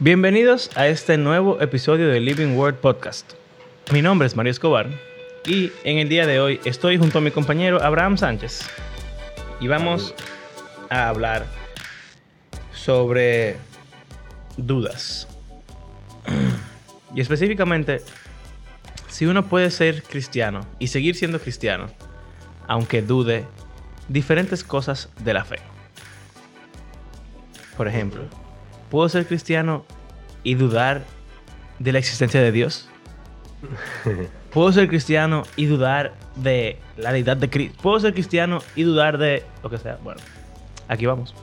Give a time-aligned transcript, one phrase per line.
[0.00, 3.34] Bienvenidos a este nuevo episodio de Living Word Podcast.
[3.92, 4.88] Mi nombre es Mario Escobar
[5.46, 8.68] y en el día de hoy estoy junto a mi compañero Abraham Sánchez
[9.60, 10.12] y vamos
[10.90, 11.46] a hablar
[12.72, 13.56] sobre
[14.56, 15.28] dudas.
[17.14, 18.00] Y específicamente,
[19.06, 21.86] si uno puede ser cristiano y seguir siendo cristiano,
[22.66, 23.44] aunque dude
[24.08, 25.60] diferentes cosas de la fe.
[27.76, 28.24] Por ejemplo,
[28.94, 29.84] ¿puedo ser cristiano
[30.44, 31.02] y dudar
[31.80, 32.88] de la existencia de Dios?
[34.52, 37.76] ¿Puedo ser cristiano y dudar de la deidad de Cristo?
[37.82, 39.98] ¿Puedo ser cristiano y dudar de lo que sea?
[40.00, 40.20] Bueno,
[40.86, 41.34] aquí vamos.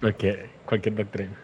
[0.00, 1.36] Cualquier, cualquier doctrina.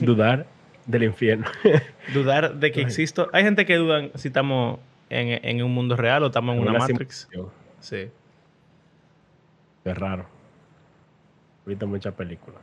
[0.00, 0.48] Dudar
[0.86, 1.46] del infierno.
[2.12, 3.30] Dudar de que existo.
[3.32, 4.80] Hay gente que duda si estamos
[5.12, 7.28] en, en un mundo real o estamos en una, Matrix.
[7.30, 7.62] simulación.
[7.80, 8.10] Sí.
[9.84, 10.26] Es raro.
[11.66, 12.60] He visto muchas películas.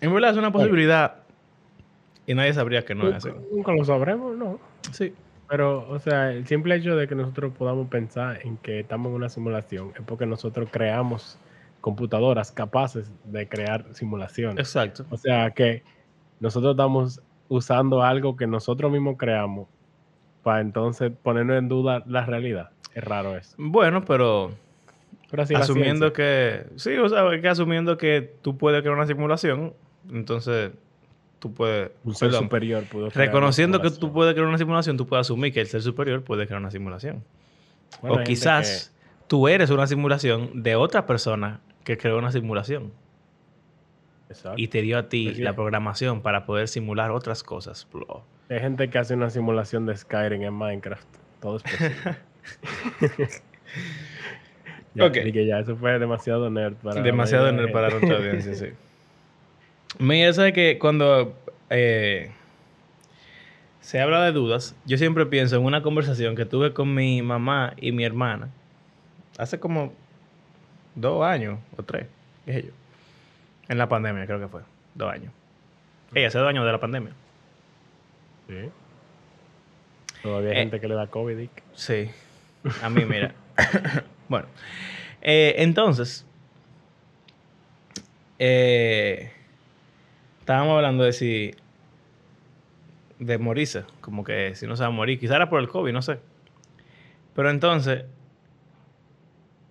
[0.00, 1.22] En verdad es una posibilidad
[2.26, 3.30] y nadie sabría que no es así.
[3.52, 4.58] Nunca lo sabremos, no.
[4.92, 5.14] Sí.
[5.48, 9.14] Pero, o sea, el simple hecho de que nosotros podamos pensar en que estamos en
[9.14, 11.38] una simulación es porque nosotros creamos
[11.80, 14.58] computadoras capaces de crear simulaciones.
[14.58, 15.06] Exacto.
[15.10, 15.84] O sea que
[16.40, 19.68] nosotros estamos usando algo que nosotros mismos creamos
[20.46, 22.70] para entonces ponernos en duda la realidad.
[22.94, 23.56] Es raro eso.
[23.58, 24.52] Bueno, pero
[25.28, 26.66] Pero así asumiendo que.
[26.76, 29.74] Sí, o sea, que asumiendo que tú puedes crear una simulación,
[30.08, 30.70] entonces
[31.40, 31.90] tú puedes.
[32.04, 35.26] un ser perdón, superior pudo crear reconociendo que tú puedes crear una simulación, tú puedes
[35.26, 37.24] asumir que el ser superior puede crear una simulación.
[38.00, 38.94] Bueno, o quizás
[39.26, 42.92] tú eres una simulación de otra persona que creó una simulación
[44.28, 44.60] Exacto.
[44.60, 45.42] y te dio a ti sí.
[45.42, 47.86] la programación para poder simular otras cosas.
[47.92, 48.24] bro.
[48.48, 51.06] Hay gente que hace una simulación de Skyrim en Minecraft.
[51.40, 51.96] Todo es posible.
[54.94, 57.02] ya, que ya, eso fue demasiado nerd para.
[57.02, 58.66] Demasiado nerd para nuestra audiencia, sí.
[59.98, 61.34] Mira, sabes que cuando
[61.70, 62.30] eh,
[63.80, 67.74] se habla de dudas, yo siempre pienso en una conversación que tuve con mi mamá
[67.78, 68.50] y mi hermana
[69.38, 69.92] hace como
[70.94, 72.06] dos años o tres,
[72.44, 72.70] qué sé yo.
[73.68, 74.62] En la pandemia, creo que fue.
[74.94, 75.32] Dos años.
[76.14, 77.12] Ella hace dos años de la pandemia.
[78.48, 78.70] Sí.
[80.22, 80.60] Todavía hay Eh.
[80.60, 81.36] gente que le da COVID.
[81.36, 81.62] Dick.
[81.74, 82.10] Sí.
[82.82, 83.34] A mí, mira.
[84.28, 84.46] bueno.
[85.22, 86.24] Eh, entonces.
[88.38, 89.30] eh,
[90.40, 91.54] estábamos hablando de si.
[93.18, 93.84] De morirse.
[94.00, 95.18] Como que si no se va a morir.
[95.18, 96.18] Quizá era por el COVID, no sé.
[97.34, 98.04] Pero entonces.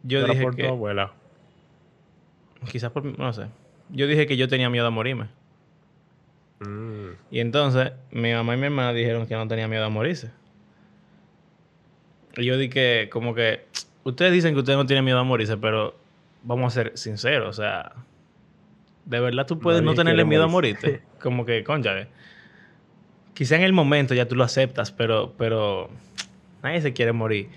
[0.04, 0.68] Yo Era dije por tu que.
[0.68, 1.14] abuela.
[2.72, 3.06] Quizás por.
[3.18, 3.48] No sé.
[3.90, 5.28] Yo dije que yo tenía miedo a morirme.
[6.60, 7.10] Mm.
[7.32, 10.32] Y entonces mi mamá y mi hermana dijeron que no tenía miedo a morirse.
[12.38, 13.66] Y yo dije como que
[14.04, 15.96] ustedes dicen que ustedes no tienen miedo a morirse, pero
[16.44, 17.94] vamos a ser sinceros, o sea,
[19.06, 20.88] de verdad tú puedes no tenerle miedo a morirse.
[20.88, 21.06] morirte.
[21.22, 22.08] Como que, concha,
[23.34, 25.90] quizá en el momento ya tú lo aceptas, pero, pero
[26.62, 27.50] nadie se quiere morir.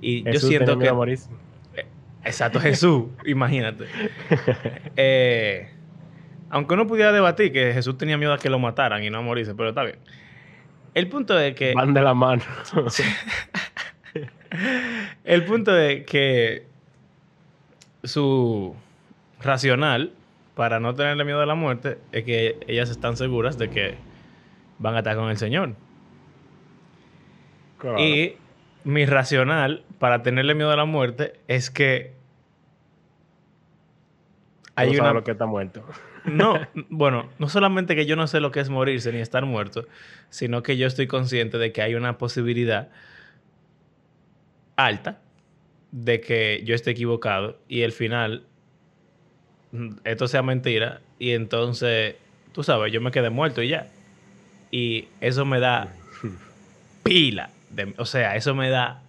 [0.00, 0.88] Y yo siento tenía miedo que...
[0.88, 1.30] a morirse.
[2.24, 3.86] Exacto, Jesús, imagínate.
[4.96, 5.70] Eh,
[6.50, 9.20] aunque uno pudiera debatir que Jesús tenía miedo a que lo mataran y no a
[9.22, 9.98] morirse, pero está bien.
[10.94, 11.72] El punto es que.
[11.74, 12.42] Van de la mano.
[15.24, 16.66] El punto es que
[18.02, 18.74] su
[19.40, 20.12] racional
[20.54, 23.94] para no tenerle miedo a la muerte es que ellas están seguras de que
[24.78, 25.74] van a estar con el Señor.
[27.78, 28.00] Claro.
[28.00, 28.36] Y
[28.84, 32.12] mi racional para tenerle miedo a la muerte es que
[34.76, 35.84] no hay sabes una lo que está muerto.
[36.24, 36.58] No,
[36.90, 39.86] bueno, no solamente que yo no sé lo que es morirse ni estar muerto,
[40.28, 42.90] sino que yo estoy consciente de que hay una posibilidad
[44.76, 45.18] alta
[45.92, 48.44] de que yo esté equivocado y al final
[49.72, 52.16] mm, esto sea mentira y entonces,
[52.52, 53.88] tú sabes, yo me quedé muerto y ya.
[54.70, 55.92] Y eso me da
[57.02, 59.02] pila, de, o sea, eso me da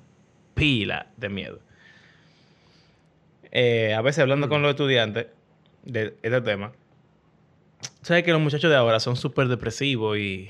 [0.53, 1.59] pila de miedo.
[3.51, 5.27] Eh, a veces hablando con los estudiantes
[5.83, 6.71] de este tema,
[8.01, 10.49] sabes que los muchachos de ahora son súper depresivos y,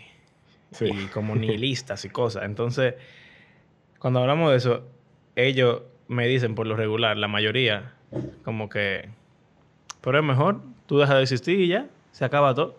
[0.72, 0.86] Sí.
[0.86, 2.44] y como nihilistas y cosas.
[2.44, 2.96] Entonces,
[4.00, 4.84] cuando hablamos de eso,
[5.36, 7.94] ellos me dicen por lo regular, la mayoría,
[8.44, 9.10] como que,
[10.02, 12.78] pero es mejor, tú dejas de existir y ya, se acaba todo.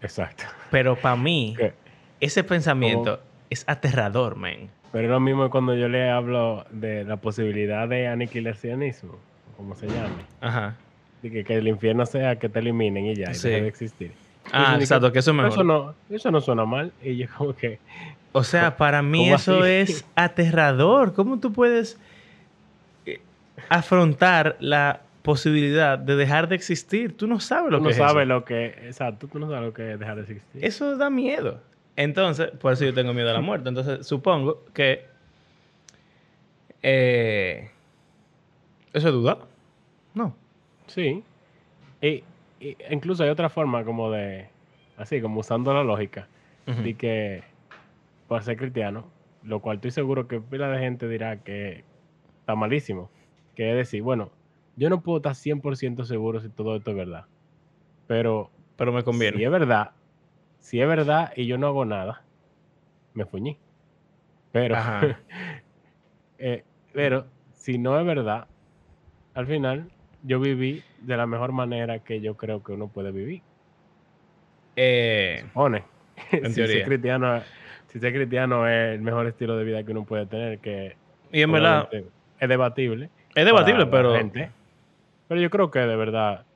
[0.00, 0.44] Exacto.
[0.70, 1.72] Pero para mí, ¿Qué?
[2.20, 3.20] ese pensamiento
[3.54, 4.68] es aterrador, man.
[4.92, 9.16] Pero es lo mismo cuando yo le hablo de la posibilidad de aniquilacionismo,
[9.56, 10.24] como se llame.
[10.40, 10.76] Ajá.
[11.22, 13.48] De que, que el infierno sea que te eliminen y ya, y Sí.
[13.48, 14.12] de existir.
[14.52, 15.52] Ah, exacto, que eso es mejor.
[15.52, 16.92] Eso no, eso no suena mal.
[17.02, 17.78] Y yo como que...
[18.32, 19.70] O sea, para mí ¿Cómo eso así?
[19.70, 21.14] es aterrador.
[21.14, 21.98] ¿Cómo tú puedes...?
[23.06, 23.20] Eh,
[23.70, 27.16] afrontar la posibilidad de dejar de existir.
[27.16, 28.34] Tú no sabes lo Tú que no es sabes eso.
[28.34, 28.66] lo que...
[28.84, 30.64] Exacto, tú no sabes lo que es dejar de existir.
[30.64, 31.60] Eso da miedo.
[31.96, 33.68] Entonces, por eso yo tengo miedo a la muerte.
[33.68, 35.04] Entonces, supongo que...
[36.82, 37.70] eh,
[38.92, 39.38] ¿Eso es duda?
[40.14, 40.34] No.
[40.86, 41.22] Sí.
[42.00, 42.22] Y,
[42.60, 44.48] y incluso hay otra forma como de...
[44.96, 46.28] Así, como usando la lógica.
[46.66, 47.42] De que
[48.26, 49.04] por ser cristiano,
[49.42, 51.84] lo cual estoy seguro que pila de gente dirá que
[52.40, 53.10] está malísimo,
[53.54, 54.30] que es decir, bueno,
[54.76, 57.26] yo no puedo estar 100% seguro si todo esto es verdad,
[58.06, 59.36] pero Pero me conviene.
[59.36, 59.90] si es verdad,
[60.64, 62.22] si es verdad y yo no hago nada,
[63.12, 63.58] me fuñí.
[64.50, 64.76] Pero,
[66.38, 66.64] eh,
[66.94, 68.46] pero si no es verdad,
[69.34, 69.90] al final
[70.22, 73.42] yo viví de la mejor manera que yo creo que uno puede vivir.
[74.74, 75.84] Eh, Pone.
[76.32, 76.76] En si teoría.
[76.76, 77.42] Ser cristiano,
[77.88, 80.96] si ser cristiano es el mejor estilo de vida que uno puede tener, que
[81.30, 81.90] y en verdad,
[82.38, 83.10] es debatible.
[83.34, 84.14] es debatible, pero...
[84.14, 84.50] gente.
[85.28, 86.46] Pero yo creo que de verdad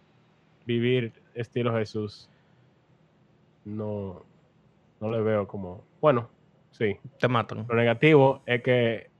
[0.64, 2.30] vivir estilo Jesús
[3.76, 4.24] no,
[5.00, 5.84] no le veo como.
[6.00, 6.28] Bueno,
[6.70, 6.96] sí.
[7.18, 7.66] Te matan.
[7.68, 9.10] Lo negativo es que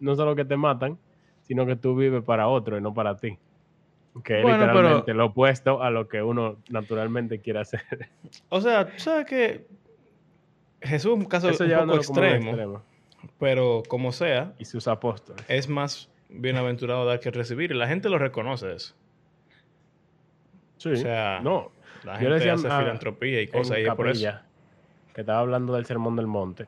[0.00, 0.98] no solo que te matan,
[1.42, 3.38] sino que tú vives para otro y no para ti.
[4.24, 7.80] Que es pero- literalmente lo opuesto a lo que uno naturalmente quiere hacer.
[8.50, 9.66] O sea, tú sabes que
[10.82, 12.82] Jesús es un caso Eso un poco extremo.
[13.38, 15.42] pero como sea, Y sus apóstoles.
[15.48, 17.70] es más bienaventurado dar que recibir.
[17.70, 18.94] Y la gente lo reconoce eso.
[20.76, 20.90] Sí.
[20.90, 21.70] o sea, no,
[22.04, 24.30] La Yo le gente decía hace a- filantropía y cosas y por eso.
[25.14, 26.66] Que estaba hablando del sermón del monte,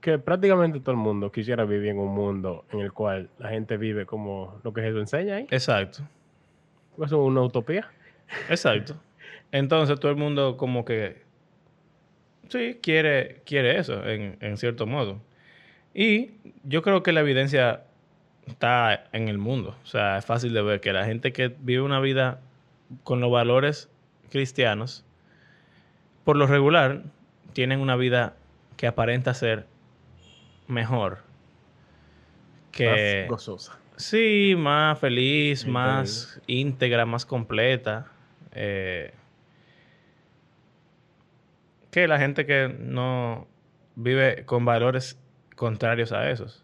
[0.00, 3.76] que prácticamente todo el mundo quisiera vivir en un mundo en el cual la gente
[3.76, 5.46] vive como lo que Jesús enseña ahí.
[5.50, 6.04] Exacto,
[6.96, 7.90] Eso es una utopía.
[8.48, 8.94] exacto.
[9.52, 11.22] Entonces todo el mundo como que
[12.48, 15.20] sí quiere, quiere eso en, en cierto modo.
[15.94, 16.32] Y
[16.64, 17.82] yo creo que la evidencia
[18.46, 19.76] está en el mundo.
[19.82, 22.40] O sea, es fácil de ver que la gente que vive una vida
[23.02, 23.90] con los valores
[24.30, 25.04] cristianos,
[26.24, 27.02] por lo regular,
[27.52, 28.36] tienen una vida
[28.76, 29.66] que aparenta ser
[30.68, 31.18] mejor.
[32.72, 33.78] Que, Más gozosa.
[33.96, 38.06] Sí, más feliz, más íntegra, más completa.
[38.52, 39.12] eh,
[41.90, 43.46] que la gente que no
[43.94, 45.18] vive con valores
[45.54, 46.62] contrarios a esos.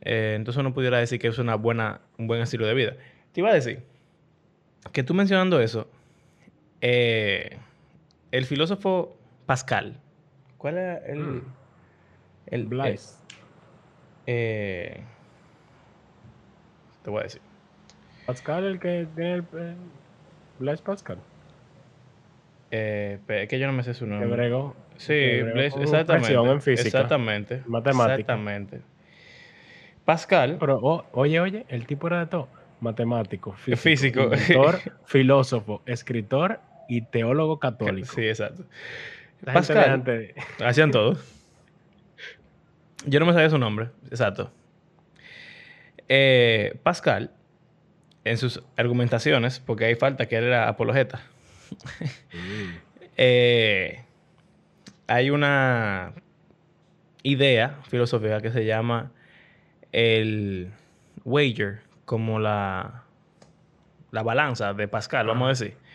[0.00, 2.94] Eh, entonces uno pudiera decir que es una buena, un buen estilo de vida.
[3.32, 3.82] Te iba a decir
[4.92, 5.90] que tú mencionando eso,
[6.80, 7.58] eh,
[8.30, 9.16] el filósofo
[9.46, 9.96] Pascal,
[10.58, 11.42] ¿cuál era el, Mm.
[12.46, 13.18] el Blaise.
[14.26, 15.02] eh,
[17.02, 17.40] te voy a decir.
[18.26, 19.44] Pascal, el que tiene el.
[19.58, 19.74] eh,
[20.58, 21.18] Blaise Pascal.
[22.70, 24.28] Eh, es que yo no me sé su nombre.
[24.28, 24.76] bregó.
[24.98, 26.34] Sí, que bregó Blaise- con exactamente.
[26.34, 26.86] en física.
[26.88, 27.62] Exactamente.
[27.66, 28.14] Matemática.
[28.14, 28.80] Exactamente.
[30.04, 32.48] Pascal, Pero, o- oye, oye, el tipo era de todo.
[32.80, 34.22] Matemático, físico, Físico.
[34.24, 38.08] inventor, filósofo, escritor y teólogo católico.
[38.14, 38.64] sí, exacto.
[39.42, 41.16] La de Pascal, hacían todo.
[43.06, 44.50] Yo no me sabía su nombre, exacto.
[46.08, 47.30] Eh, Pascal,
[48.24, 51.20] en sus argumentaciones, porque hay falta que él era apologeta,
[53.16, 54.02] eh,
[55.06, 56.12] hay una
[57.22, 59.12] idea filosófica que se llama
[59.92, 60.72] el
[61.24, 63.04] wager, como la,
[64.10, 65.87] la balanza de Pascal, vamos a decir.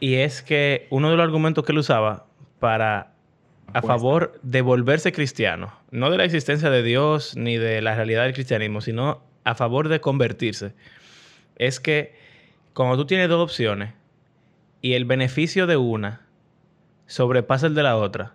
[0.00, 2.26] Y es que uno de los argumentos que él usaba
[2.60, 3.12] para
[3.72, 3.86] a Apuesta.
[3.86, 8.32] favor de volverse cristiano, no de la existencia de Dios ni de la realidad del
[8.32, 10.72] cristianismo, sino a favor de convertirse,
[11.56, 12.14] es que
[12.72, 13.92] cuando tú tienes dos opciones
[14.80, 16.22] y el beneficio de una
[17.06, 18.34] sobrepasa el de la otra,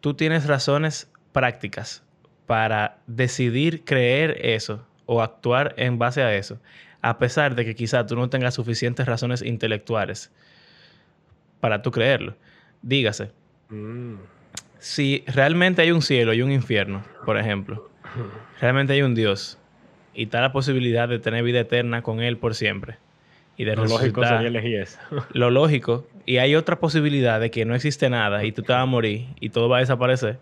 [0.00, 2.04] tú tienes razones prácticas
[2.46, 6.60] para decidir creer eso o actuar en base a eso,
[7.00, 10.30] a pesar de que quizá tú no tengas suficientes razones intelectuales
[11.62, 12.34] para tú creerlo.
[12.82, 13.30] Dígase,
[13.70, 14.16] Mm.
[14.80, 17.88] si realmente hay un cielo y un infierno, por ejemplo,
[18.60, 19.58] realmente hay un Dios
[20.12, 22.98] y está la posibilidad de tener vida eterna con Él por siempre
[23.56, 24.98] y de Lo lógico resucitar, sería elegir eso.
[25.32, 28.82] lo lógico, y hay otra posibilidad de que no existe nada y tú te vas
[28.82, 30.38] a morir y todo va a desaparecer,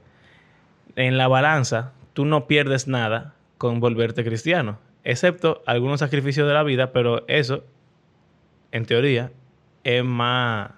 [0.96, 6.62] en la balanza tú no pierdes nada con volverte cristiano, excepto algunos sacrificios de la
[6.62, 7.62] vida, pero eso,
[8.72, 9.30] en teoría,
[9.84, 10.70] es más,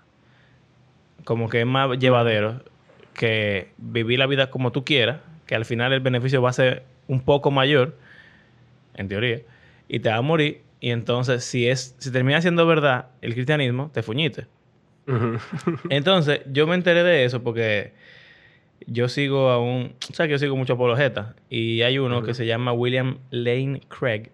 [1.24, 2.62] como que es más llevadero
[3.14, 6.84] que vivir la vida como tú quieras, que al final el beneficio va a ser
[7.08, 7.96] un poco mayor,
[8.94, 9.40] en teoría,
[9.88, 10.62] y te va a morir.
[10.80, 14.46] Y entonces, si es, si termina siendo verdad el cristianismo, te fuñiste.
[15.90, 17.92] Entonces, yo me enteré de eso porque
[18.86, 19.94] yo sigo a un.
[20.10, 21.36] O sea, que yo sigo mucho apologeta.
[21.50, 24.30] Y hay uno que se llama William Lane Craig.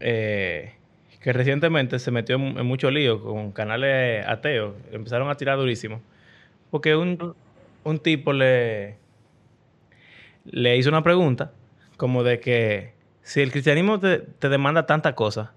[0.00, 0.74] eh,
[1.20, 4.74] que recientemente se metió en, en mucho lío con canales ateos.
[4.92, 6.00] Empezaron a tirar durísimo.
[6.70, 7.34] Porque un,
[7.84, 8.96] un tipo le,
[10.44, 11.52] le hizo una pregunta
[11.96, 15.52] como de que si el cristianismo te, te demanda tanta cosa,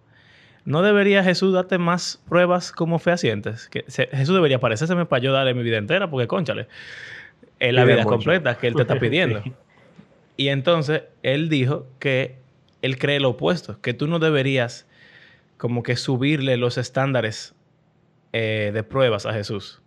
[0.65, 3.69] ¿no debería Jesús darte más pruebas como fehacientes?
[3.69, 6.67] Que se- Jesús debería parecérseme para yo darle mi vida entera, porque conchale,
[7.59, 8.09] es la vida mucho.
[8.09, 9.41] completa que él te está pidiendo.
[9.43, 9.53] Sí.
[10.35, 12.35] Y entonces él dijo que
[12.81, 14.85] él cree lo opuesto, que tú no deberías
[15.63, 17.55] como que subirle los estándares
[18.33, 19.81] eh, de pruebas a Jesús,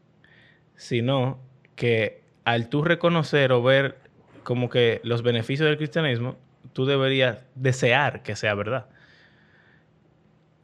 [0.74, 1.38] sino
[1.74, 3.98] que al tú reconocer o ver
[4.42, 6.38] como que los beneficios del cristianismo,
[6.72, 8.86] tú deberías desear que sea verdad.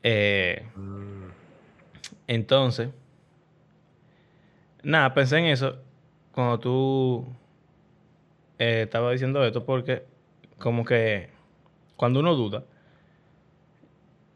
[0.02, 0.66] Eh,
[2.26, 2.88] entonces,
[4.82, 5.76] nada, pensé en eso
[6.32, 7.26] cuando tú
[8.58, 10.06] eh, estabas diciendo esto, porque
[10.56, 11.28] como que
[11.96, 12.64] cuando uno duda,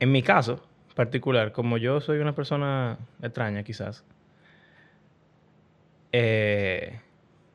[0.01, 0.66] en mi caso
[0.97, 4.05] particular, como yo soy una persona extraña quizás,
[6.13, 7.01] eh,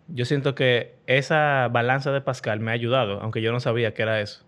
[0.08, 4.04] yo siento que esa balanza de Pascal me ha ayudado, aunque yo no sabía que
[4.04, 4.46] era eso.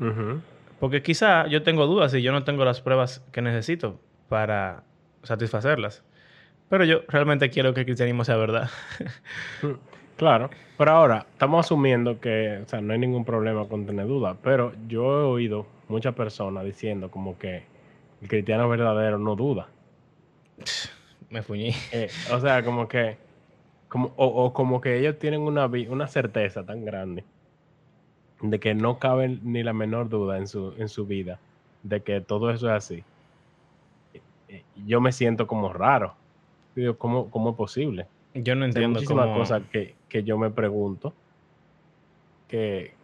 [0.00, 0.42] ujú.
[0.78, 4.82] Porque quizá yo tengo dudas y yo no tengo las pruebas que necesito para
[5.22, 6.04] satisfacerlas.
[6.68, 8.70] Pero yo realmente quiero que el cristianismo sea verdad.
[9.62, 9.74] Mm,
[10.16, 14.36] Claro, pero ahora estamos asumiendo que, o sea, no hay ningún problema con tener dudas,
[14.42, 17.64] pero yo he oído muchas personas diciendo como que
[18.22, 19.68] el cristiano verdadero no duda.
[21.28, 21.72] Me fuñí.
[21.92, 23.16] Eh, o sea, como que,
[23.88, 27.24] como, o, o como que ellos tienen una, una certeza tan grande
[28.40, 31.38] de que no cabe ni la menor duda en su, en su vida
[31.82, 33.04] de que todo eso es así.
[34.48, 36.14] Eh, Yo me siento como raro.
[36.74, 38.06] Digo, ¿cómo, cómo es posible?
[38.34, 39.38] Yo no Hay entiendo muchísimas cómo...
[39.38, 41.12] cosas que, que yo me pregunto
[42.48, 42.94] que,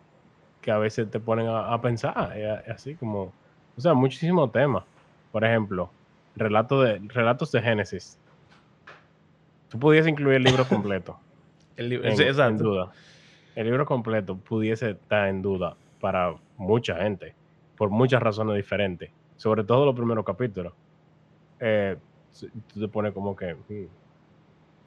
[0.60, 3.32] que a veces te ponen a, a pensar, eh, así como,
[3.76, 4.84] o sea, muchísimos temas.
[5.32, 5.90] Por ejemplo,
[6.36, 8.18] relato de, relatos de Génesis.
[9.68, 11.18] Tú pudiese incluir el libro completo
[11.76, 12.64] El li- en, sí, en exacto.
[12.64, 12.92] duda.
[13.54, 17.34] El libro completo pudiese estar en duda para mucha gente,
[17.76, 20.72] por muchas razones diferentes, sobre todo los primeros capítulos.
[21.60, 21.96] Eh,
[22.72, 23.54] tú te pones como que...
[23.54, 23.86] hmm,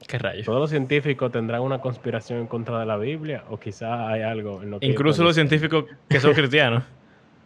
[0.08, 0.46] ¿Qué rayos?
[0.46, 4.62] ¿Todos los científicos tendrán una conspiración en contra de la Biblia o quizás hay algo
[4.62, 4.86] en lo que...
[4.86, 6.82] Incluso los científicos que son cristianos.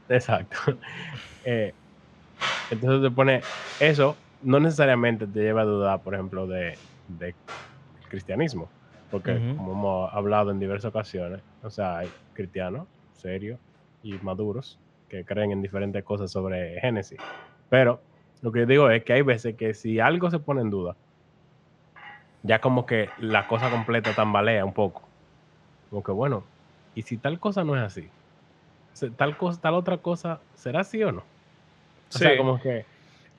[0.09, 0.57] Exacto.
[1.49, 1.73] Eh,
[2.71, 3.41] entonces te pone...
[3.81, 6.77] Eso no necesariamente te lleva a dudar, por ejemplo, de,
[7.09, 7.35] de
[8.09, 8.69] cristianismo.
[9.11, 13.59] Porque como hemos hablado en diversas ocasiones, o sea, hay cristianos serios
[14.03, 14.79] y maduros
[15.09, 17.19] que creen en diferentes cosas sobre Génesis.
[17.71, 18.01] Pero
[18.43, 20.97] lo que yo digo es que hay veces que si algo se pone en duda,
[22.43, 25.03] ya como que la cosa completa tambalea un poco.
[25.89, 26.45] Como que bueno,
[26.95, 28.09] ¿y si tal cosa no es así?
[29.17, 31.23] Tal cosa, tal otra cosa, ¿será así o no?
[32.09, 32.19] O Sí.
[32.19, 32.87] sea, como que,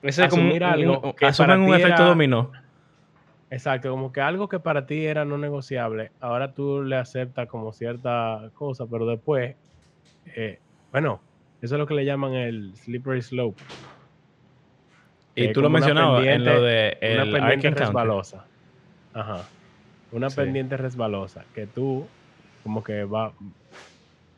[0.02, 2.52] Ese es como algo un- que asumen para un efecto era- dominó.
[3.50, 7.72] exacto, como que algo que para ti era no negociable, ahora tú le aceptas como
[7.72, 9.56] cierta cosa, pero después,
[10.36, 10.60] eh,
[10.92, 11.22] bueno,
[11.60, 13.58] eso es lo que le llaman el slippery slope.
[15.34, 18.48] Y Eh, tú lo mencionabas en lo pendiente- de el una pendiente resbalosa.
[19.12, 19.48] Ajá.
[20.10, 20.36] Una Sí.
[20.36, 22.08] pendiente resbalosa que tú
[22.62, 23.34] como que va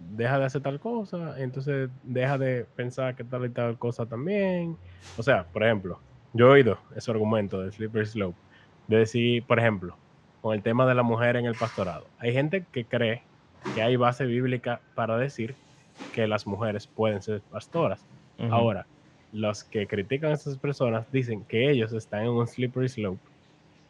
[0.01, 4.79] deja de hacer tal cosa, entonces deja de pensar que tal y tal cosa también.
[5.17, 6.03] O sea, por ejemplo,
[6.33, 8.41] yo he oído ese argumento del slippery slope
[8.89, 10.01] de decir, por ejemplo,
[10.41, 12.13] con el tema de la mujer en el pastorado.
[12.19, 13.29] Hay gente que cree
[13.75, 15.59] que hay base bíblica para decir
[16.13, 18.09] que las mujeres pueden ser pastoras.
[18.49, 18.89] Ahora,
[19.33, 23.23] los que critican a estas personas dicen que ellos están en un slippery slope,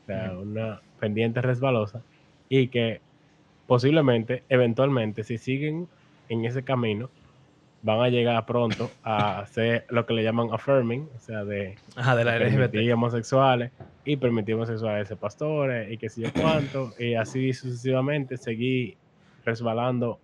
[0.02, 0.42] o sea, Ujú.
[0.42, 2.04] una pendiente resbalosa,
[2.48, 3.02] y que
[3.66, 5.88] posiblemente, eventualmente, si siguen
[6.30, 7.10] en ese camino,
[7.82, 12.16] van a llegar pronto a hacer lo que le llaman affirming, o sea, de Ajá,
[12.16, 13.72] de la permitir homosexuales
[14.04, 18.96] y permitir homosexuales ser pastores y que sé yo cuánto, y así sucesivamente seguir
[19.44, 20.18] resbalando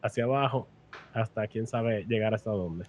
[0.00, 0.66] hacia abajo
[1.12, 2.86] hasta quién sabe llegar hasta dónde.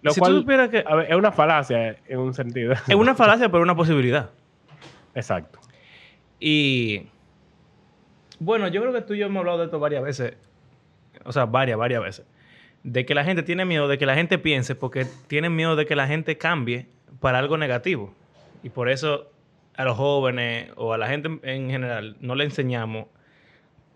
[0.00, 2.72] Lo si cual, tú supieras que a ver, es una falacia en un sentido.
[2.72, 4.30] es una falacia, pero una posibilidad.
[5.14, 5.58] Exacto.
[6.40, 7.08] Y
[8.38, 10.36] bueno, yo creo que tú y yo hemos hablado de esto varias veces.
[11.24, 12.26] O sea, varias, varias veces.
[12.82, 15.84] De que la gente tiene miedo de que la gente piense porque tienen miedo de
[15.86, 16.86] que la gente cambie
[17.20, 18.14] para algo negativo.
[18.62, 19.30] Y por eso
[19.76, 23.06] a los jóvenes o a la gente en- en general no le enseñamos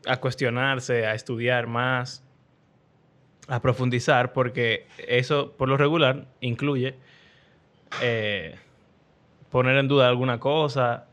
[0.07, 2.25] a cuestionarse, a estudiar más,
[3.49, 6.95] a profundizar, porque eso por lo regular incluye
[8.03, 8.57] eh,
[9.51, 11.07] poner en duda alguna cosa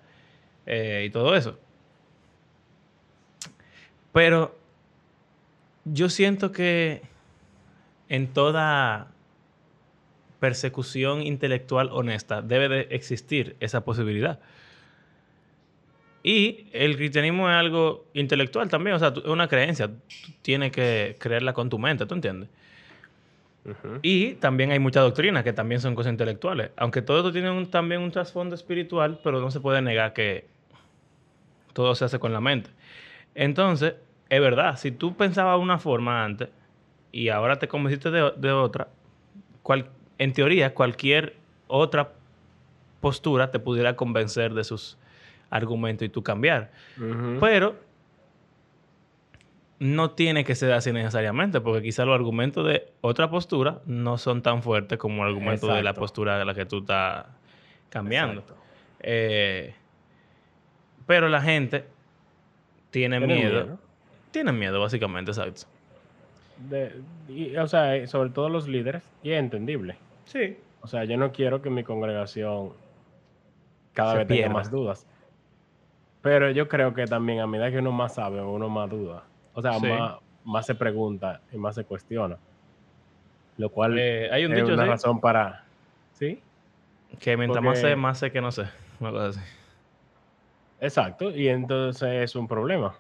[0.66, 1.60] eh, y todo eso.
[4.13, 4.58] Pero
[5.93, 7.01] yo siento que
[8.10, 9.12] en toda
[10.39, 14.39] persecución intelectual honesta, debe de existir esa posibilidad.
[16.24, 19.88] Y el cristianismo es algo intelectual también, o sea, es una creencia.
[19.88, 19.96] Tú
[20.41, 22.50] tienes que creerla con tu mente, ¿tú entiendes?
[24.01, 26.72] Y también hay mucha doctrina que también son cosas intelectuales.
[26.77, 30.48] Aunque todo esto tiene también un trasfondo espiritual, pero no se puede negar que
[31.74, 32.72] todo se hace con la mente.
[33.36, 33.96] Entonces,
[34.30, 36.50] es verdad, si tú pensabas una forma antes
[37.12, 38.88] y ahora te convenciste de, otra,
[40.18, 41.36] en teoría cualquier
[41.68, 42.12] otra
[43.02, 44.98] postura te pudiera convencer de sus
[45.50, 46.72] argumentos y tú cambiar.
[47.40, 47.76] Pero
[49.80, 54.42] no tiene que ser así necesariamente, porque quizá los argumentos de otra postura no son
[54.42, 57.26] tan fuertes como el argumento de la postura de la que tú estás
[57.90, 58.44] cambiando.
[59.00, 59.74] Eh,
[61.08, 61.86] pero la gente
[62.92, 63.80] tiene miedo.
[64.32, 65.68] Tiene miedo, básicamente, exacto.
[67.60, 69.96] o sea, sobre todo los líderes, y es entendible.
[70.26, 70.58] Sí.
[70.82, 72.72] O sea, yo no quiero que mi congregación
[73.94, 75.06] cada vez tenga más dudas.
[76.22, 79.24] Pero yo creo que también a medida que uno más sabe, uno más duda.
[79.54, 79.74] O sea,
[80.44, 82.38] más, se pregunta y más se cuestiona.
[83.58, 85.66] Lo cual eh, hay un es dicho, una razón para...
[86.14, 86.42] ¿Sí?
[87.20, 88.64] Que mientras más sé, más sé que no sé.
[89.00, 89.40] Una cosa así.
[90.82, 91.32] Exacto.
[91.32, 92.96] Y entonces es un problema.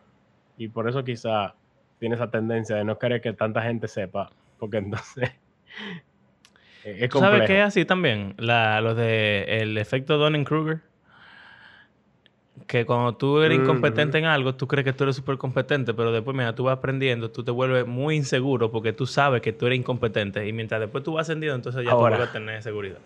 [0.59, 1.55] Y por eso quizá
[1.97, 4.29] tiene esa tendencia de no querer que tanta gente sepa.
[4.59, 5.31] Porque entonces...
[6.83, 7.33] es complejo.
[7.33, 8.35] ¿Sabes qué es así también?
[8.37, 10.81] La, lo de el efecto Dunning-Kruger
[12.67, 16.11] que cuando tú eres incompetente en algo, tú crees que tú eres súper competente, pero
[16.11, 19.65] después, mira, tú vas aprendiendo, tú te vuelves muy inseguro porque tú sabes que tú
[19.65, 22.99] eres incompetente y mientras después tú vas ascendiendo, entonces ya tú vas a tener seguridad.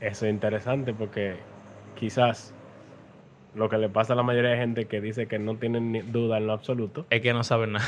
[0.00, 1.36] Eso es interesante porque
[1.94, 2.52] quizás
[3.54, 6.00] lo que le pasa a la mayoría de gente que dice que no tienen ni
[6.00, 7.06] duda en lo absoluto.
[7.10, 7.86] Es que no saben nada.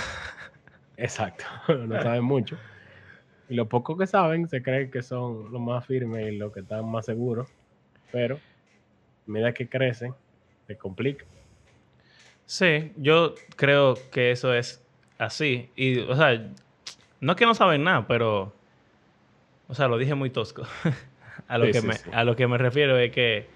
[0.96, 1.44] Exacto,
[1.86, 2.56] no saben mucho.
[3.48, 6.60] Y lo poco que saben se creen que son los más firmes y los que
[6.60, 7.48] están más seguros,
[8.10, 10.14] pero a medida que crecen,
[10.66, 11.24] te complica.
[12.46, 14.82] Sí, yo creo que eso es
[15.18, 15.70] así.
[15.76, 16.42] Y, o sea,
[17.20, 18.52] no es que no saben nada, pero,
[19.68, 20.62] o sea, lo dije muy tosco.
[21.48, 23.46] a, lo que me, a lo que me refiero es que,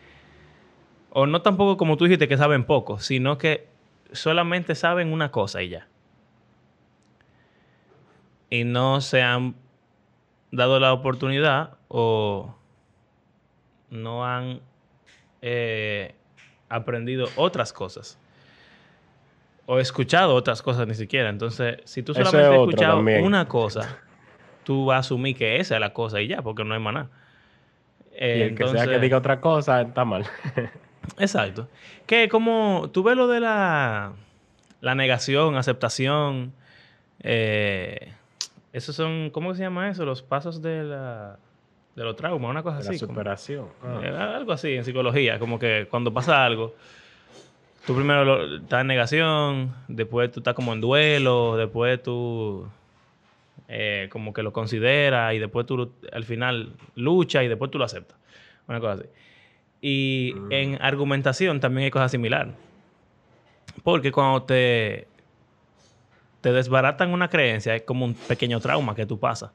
[1.21, 3.67] o no tampoco como tú dijiste que saben poco, sino que
[4.13, 5.89] solamente saben una cosa y ya.
[8.51, 9.57] Y no se han
[10.53, 12.55] dado la oportunidad o
[13.91, 14.61] no han
[15.43, 16.15] eh,
[16.69, 18.17] aprendido otras cosas.
[19.67, 21.31] O escuchado otras cosas ni siquiera.
[21.31, 23.99] Entonces, si tú solamente has escuchado una cosa,
[24.63, 26.95] tú vas a asumir que esa es la cosa y ya, porque no hay más
[26.95, 27.11] nada.
[28.13, 30.25] y el que sea que diga otra cosa está mal.
[31.19, 31.69] exacto.
[32.07, 34.13] Que como tú ves lo de la,
[34.81, 36.53] la negación, aceptación,
[37.21, 38.13] eh,
[38.73, 40.05] esos son, ¿cómo se llama eso?
[40.05, 41.39] Los pasos de la
[41.99, 42.93] de los traumas, una cosa así.
[42.93, 43.67] La superación.
[43.83, 44.01] Ah.
[44.05, 46.77] Eh, algo así en psicología, como que cuando pasa algo,
[47.85, 52.69] tú primero estás en negación, después tú estás como en duelo, después tú
[53.67, 57.85] eh, como que lo consideras y después tú al final luchas y después tú lo
[57.85, 58.17] aceptas.
[58.69, 59.05] Una cosa así.
[59.81, 60.53] Y mm.
[60.53, 62.55] en argumentación también hay cosas similares.
[63.83, 65.07] Porque cuando te,
[66.41, 69.51] te desbaratan una creencia, es como un pequeño trauma que tú pasas.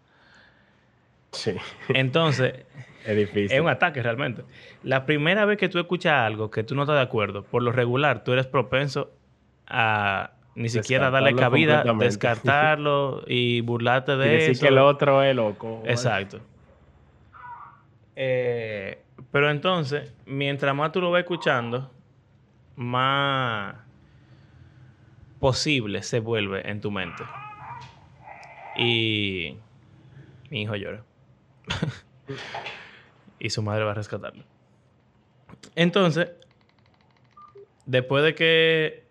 [1.32, 1.56] Sí.
[1.90, 2.54] Entonces,
[3.06, 3.52] es difícil.
[3.52, 4.44] Es un ataque realmente.
[4.84, 7.72] La primera vez que tú escuchas algo que tú no estás de acuerdo, por lo
[7.72, 9.12] regular, tú eres propenso
[9.68, 15.36] a ni siquiera darle cabida, descartarlo y burlarte de y decir que el otro es
[15.36, 15.82] loco.
[15.86, 16.40] Exacto.
[18.16, 19.03] Eh,
[19.34, 21.92] pero entonces, mientras más tú lo vas escuchando,
[22.76, 23.78] más
[25.40, 27.24] posible se vuelve en tu mente.
[28.78, 29.58] Y
[30.52, 31.04] mi hijo llora.
[33.40, 34.44] y su madre va a rescatarlo.
[35.74, 36.30] Entonces,
[37.88, 39.08] después de que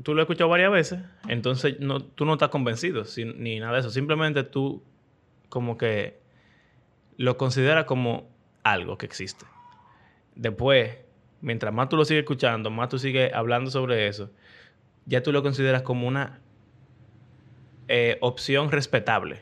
[0.00, 1.76] tú lo has escuchado varias veces, entonces
[2.14, 3.02] tú no estás convencido
[3.34, 3.90] ni nada de eso.
[3.90, 4.84] Simplemente tú
[5.48, 6.20] como que
[7.16, 8.30] lo consideras como
[8.62, 9.44] algo que existe.
[10.36, 10.96] Después,
[11.40, 14.30] mientras más tú lo sigues escuchando, más tú sigues hablando sobre eso,
[15.06, 16.38] ya tú lo consideras como una
[17.88, 19.40] eh, opción respetable.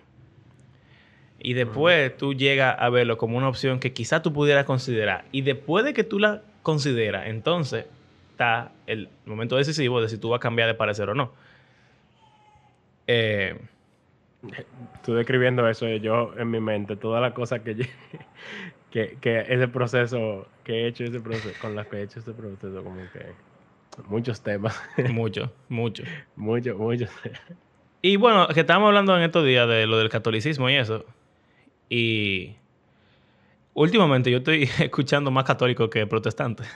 [1.38, 5.26] Y después tú llegas a verlo como una opción que quizás tú pudieras considerar.
[5.30, 7.85] Y después de que tú la consideras, entonces
[8.30, 11.33] está el momento decisivo de si tú vas a cambiar de parecer o no.
[13.07, 13.59] Eh,
[14.94, 17.88] Estoy describiendo eso yo en mi mente, todas las cosas que,
[18.94, 22.33] que, que ese proceso, que he hecho ese proceso, con las que he hecho ese
[22.33, 23.33] proceso, como que
[24.07, 24.80] muchos temas.
[25.11, 26.04] Mucho, mucho.
[26.37, 27.07] mucho, mucho.
[28.02, 31.04] Y bueno, que estábamos hablando en estos días de lo del catolicismo y eso.
[31.88, 32.54] Y
[33.72, 36.62] últimamente yo estoy escuchando más católico que protestante.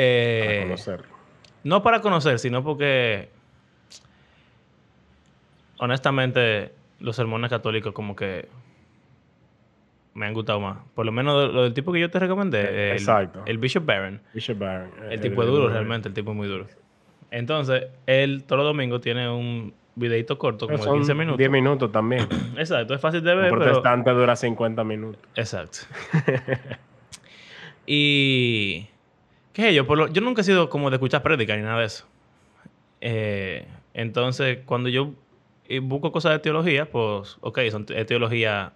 [0.00, 1.06] Eh, Para conocerlo.
[1.64, 3.30] no para conocer, sino porque
[5.78, 8.48] honestamente los sermones católicos como que
[10.18, 10.78] me han gustado más.
[10.94, 13.42] Por lo menos lo del tipo que yo te recomendé, Eh, el, exacto.
[13.46, 14.20] el Bishop Barron.
[14.34, 14.90] Bishop Barron.
[15.10, 16.66] El tipo es duro realmente, el tipo es muy duro.
[17.30, 21.38] Entonces, él todos los domingos tiene un videito corto, como de Son 15 minutos.
[21.38, 22.26] 10 minutos también.
[22.56, 23.62] Exacto, es fácil de Un ver, pero...
[23.64, 25.20] protestante dura 50 minutos.
[25.36, 25.78] Exacto.
[27.86, 28.86] y...
[29.52, 29.86] ¿Qué sé yo?
[29.86, 32.06] Por lo- yo nunca he sido como de escuchar prédicas ni nada de eso.
[33.00, 35.12] Eh, entonces, cuando yo
[35.68, 38.72] eh, busco cosas de teología, pues, ok, son teología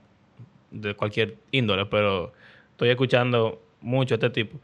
[0.73, 2.33] de cualquier índole, pero
[2.73, 4.59] estoy escuchando mucho a este tipo.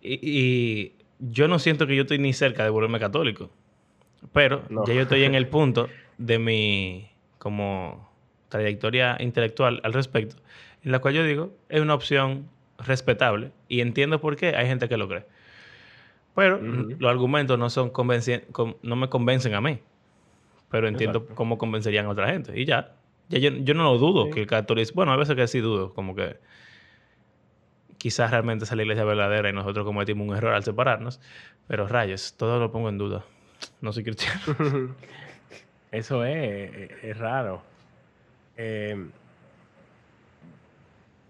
[0.00, 3.50] Y, y yo no siento que yo estoy ni cerca de volverme católico.
[4.32, 4.84] Pero No.
[4.86, 5.88] ya yo estoy en el punto
[6.18, 8.10] de mi como
[8.48, 10.36] trayectoria intelectual al respecto,
[10.84, 14.88] en la cual yo digo, es una opción respetable y entiendo por qué hay gente
[14.88, 15.24] que lo cree.
[16.34, 17.92] Pero los argumentos no son
[18.82, 19.78] no me convencen a mí.
[20.70, 21.34] Pero entiendo Exacto.
[21.34, 22.58] cómo convencerían a otra gente.
[22.58, 22.94] Y ya,
[23.32, 24.30] ya yo, yo no lo dudo Sí.
[24.32, 26.36] que el catolicismo, bueno, a veces que sí dudo, como que
[27.98, 31.20] quizás realmente esa es la iglesia verdadera y nosotros cometimos un error al separarnos,
[31.68, 33.24] pero rayos, todo lo pongo en duda.
[33.80, 34.40] No soy cristiano.
[35.92, 37.62] Eso es, es, es raro.
[38.56, 38.96] Eh,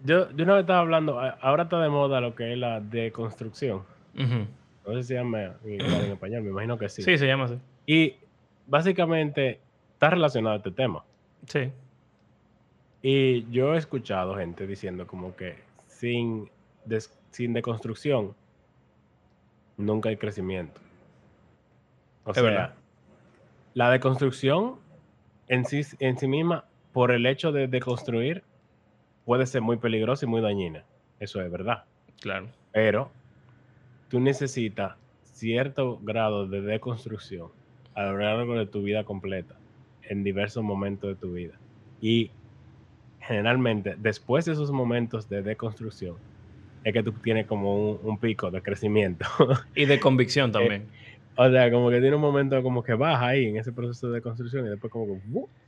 [0.03, 3.83] yo, yo una vez estaba hablando, ahora está de moda lo que es la deconstrucción.
[4.15, 4.47] Ujú.
[4.85, 7.01] No sé si se llama igual en español, me imagino que sí.
[7.03, 7.17] sí.
[7.17, 7.57] se llama así.
[7.85, 8.15] Y
[8.67, 9.59] básicamente
[9.93, 11.03] está relacionado a este tema.
[11.47, 11.71] Sí.
[13.03, 16.49] Y yo he escuchado gente diciendo como que sin,
[16.85, 18.33] des- sin deconstrucción
[19.77, 20.79] nunca hay crecimiento.
[22.23, 22.73] O Es sea, verdad.
[23.73, 24.79] la deconstrucción
[25.49, 26.63] en sí, en sí misma,
[26.93, 28.43] por el hecho de deconstruir,
[29.25, 30.85] puede ser muy peligrosa y muy dañina.
[31.19, 31.83] Eso es verdad.
[32.21, 32.47] Claro.
[32.71, 33.11] Pero
[34.09, 37.51] tú necesitas cierto grado de deconstrucción
[37.95, 39.55] a lo largo de tu vida completa,
[40.03, 41.59] en diversos momentos de tu vida.
[41.99, 42.31] Y
[43.27, 46.15] generalmente, después de esos momentos de deconstrucción,
[46.83, 49.25] es que tú tienes como un, un pico de crecimiento.
[49.75, 50.87] Y de convicción también.
[51.35, 54.21] o sea, como que tiene un momento como que baja ahí en ese proceso de
[54.21, 55.19] construcción y después como que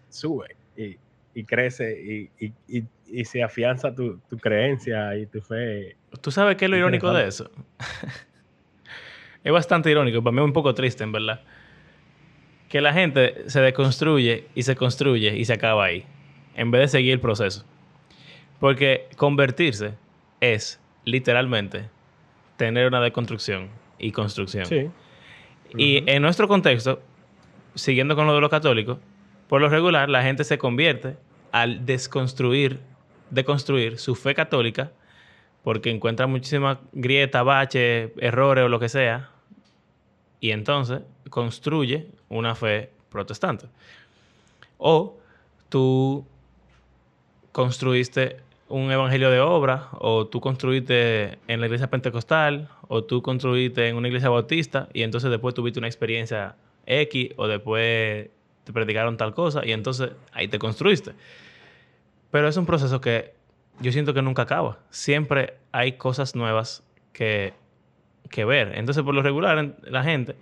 [0.10, 0.98] sube y,
[1.34, 1.98] y crece
[2.40, 5.96] y, y- y- y se afianza tu, tu creencia y tu fe.
[6.22, 7.50] ¿Tú sabes qué es lo irónico de eso?
[9.44, 11.42] es bastante irónico, para mí es un poco triste, en verdad.
[12.70, 16.06] Que la gente se deconstruye y se construye y se acaba ahí,
[16.56, 17.66] en vez de seguir el proceso.
[18.60, 19.94] Porque convertirse
[20.40, 21.90] es literalmente
[22.58, 24.66] tener una deconstrucción y construcción.
[24.66, 24.90] Sí.
[25.78, 27.02] Y en nuestro contexto,
[27.76, 28.98] siguiendo con lo de los católicos,
[29.48, 31.18] por lo regular la gente se convierte
[31.52, 32.80] al desconstruir,
[33.30, 34.92] deconstruir su fe católica,
[35.64, 39.30] porque encuentra muchísimas grietas, baches, errores o lo que sea,
[40.40, 43.68] y entonces construye una fe protestante.
[44.78, 45.18] O
[45.70, 46.26] tú
[47.56, 53.88] construiste un evangelio de obra, o tú construiste en la iglesia pentecostal, o tú construiste
[53.88, 58.28] en una iglesia bautista, y entonces después tuviste una experiencia X, o después
[58.66, 61.14] te predicaron tal cosa, y entonces ahí te construiste.
[62.30, 63.32] Pero es un proceso que
[63.80, 64.80] yo siento que nunca acaba.
[64.90, 67.54] Siempre hay cosas nuevas que,
[68.32, 68.74] que ver.
[68.76, 70.36] Entonces, por lo regular, la gente,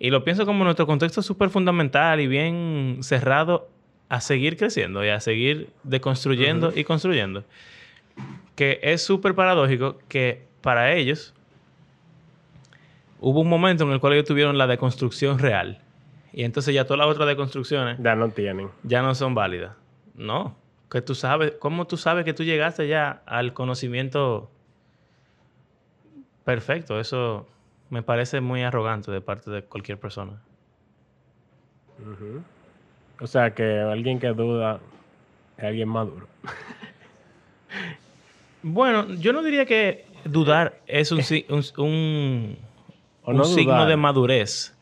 [0.00, 3.68] y lo pienso como nuestro contexto súper fundamental y bien cerrado
[4.10, 7.44] a seguir creciendo y a seguir deconstruyendo y construyendo.
[8.56, 11.32] Que es súper paradójico que para ellos
[13.20, 15.80] hubo un momento en el cual ellos tuvieron la deconstrucción real.
[16.32, 18.68] Y entonces ya todas las otras deconstrucciones Ya no tienen.
[18.82, 19.74] ya no son válidas.
[20.14, 20.56] No.
[20.90, 24.50] Que tú sabes, ¿cómo tú sabes que tú llegaste ya al conocimiento
[26.44, 26.98] perfecto?
[26.98, 27.46] Eso
[27.90, 30.42] me parece muy arrogante de parte de cualquier persona.
[33.20, 34.80] O sea, que alguien que duda
[35.58, 36.26] es alguien maduro.
[38.62, 42.58] Bueno, yo no diría que dudar es un, un, un-
[43.22, 44.74] O un no signo de madurez,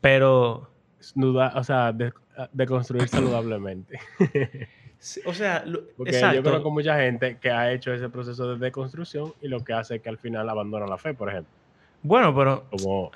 [0.00, 0.68] pero,
[1.14, 2.12] Dudar, o sea, de,
[2.52, 3.98] de construir saludablemente.
[5.26, 6.36] o sea, lo- Porque exacto.
[6.36, 9.96] yo conozco mucha gente que ha hecho ese proceso de deconstrucción y lo que hace
[9.96, 11.52] es que al final abandona la fe, por ejemplo.
[12.02, 13.10] Bueno, pero Como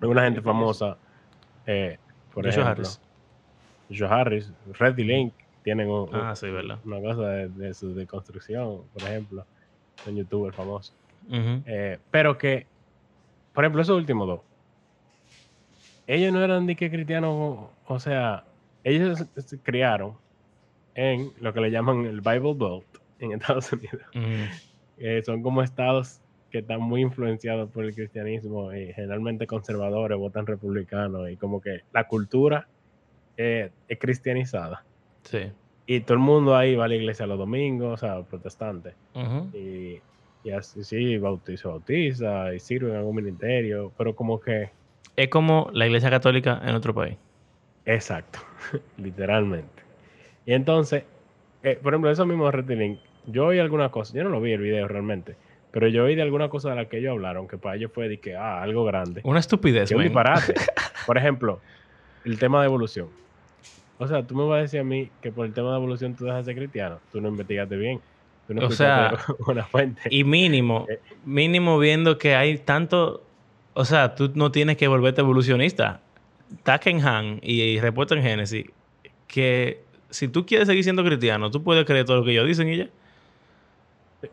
[0.00, 0.96] una gente famosa,
[1.66, 1.98] eh,
[2.34, 2.84] por Joshua ejemplo.
[2.86, 3.00] Harris.
[3.88, 6.46] Joshua Harris, Red Link tienen un- Ah, sí,
[6.84, 9.46] una cosa de, de su deconstrucción, por ejemplo.
[10.04, 10.92] Un youtuber famoso.
[11.66, 12.66] Eh, pero que,
[13.52, 14.40] por ejemplo, esos últimos dos,
[16.06, 18.44] ellos no eran ni que cristianos, o- o sea,
[18.84, 20.16] ellos se- se criaron
[20.94, 22.86] en lo que le llaman el Bible Belt,
[23.18, 24.02] en Estados Unidos.
[24.98, 30.46] Eh, son como estados que están muy influenciados por el cristianismo y generalmente conservadores, votan
[30.46, 32.66] republicanos y como que la cultura
[33.36, 34.84] eh, es cristianizada.
[35.22, 35.50] Sí.
[35.86, 38.94] Y todo el mundo ahí va a la iglesia los domingos, o sea, protestantes.
[39.14, 39.56] Ujú.
[39.56, 40.00] Y,
[40.42, 44.70] y así sí, bautiza, bautiza y sirve en algún ministerio, pero como que...
[45.14, 47.16] Es como la iglesia católica en otro país.
[47.84, 48.40] Exacto,
[48.98, 49.82] literalmente.
[50.44, 51.04] Y entonces,
[51.62, 54.52] eh, por ejemplo, eso mismo de Retilink, yo oí alguna cosa, yo no lo vi
[54.52, 55.36] el video realmente,
[55.70, 58.08] pero yo oí de alguna cosa de la que ellos hablaron, que para ellos fue
[58.08, 59.20] de que, ah, algo grande.
[59.24, 60.54] Una estupidez, Que un disparate.
[61.06, 61.60] Por ejemplo,
[62.24, 63.08] el tema de evolución.
[63.98, 66.14] O sea, tú me vas a decir a mí que por el tema de evolución
[66.14, 66.98] tú dejas de ser cristiano.
[67.12, 68.00] Tú no investigaste bien.
[68.46, 69.14] Tú no O sea,
[69.46, 70.02] una fuente.
[70.10, 71.00] Y mínimo, Eh.
[71.24, 73.22] mínimo viendo que hay tanto...
[73.74, 76.00] O sea, tú no tienes que volverte evolucionista.
[76.62, 78.66] Taken Han y repuesto en Génesis,
[79.26, 82.68] que si tú quieres seguir siendo cristiano, tú puedes creer todo lo que ellos dicen
[82.68, 82.88] y ya.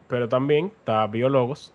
[0.07, 1.73] Pero también está biólogos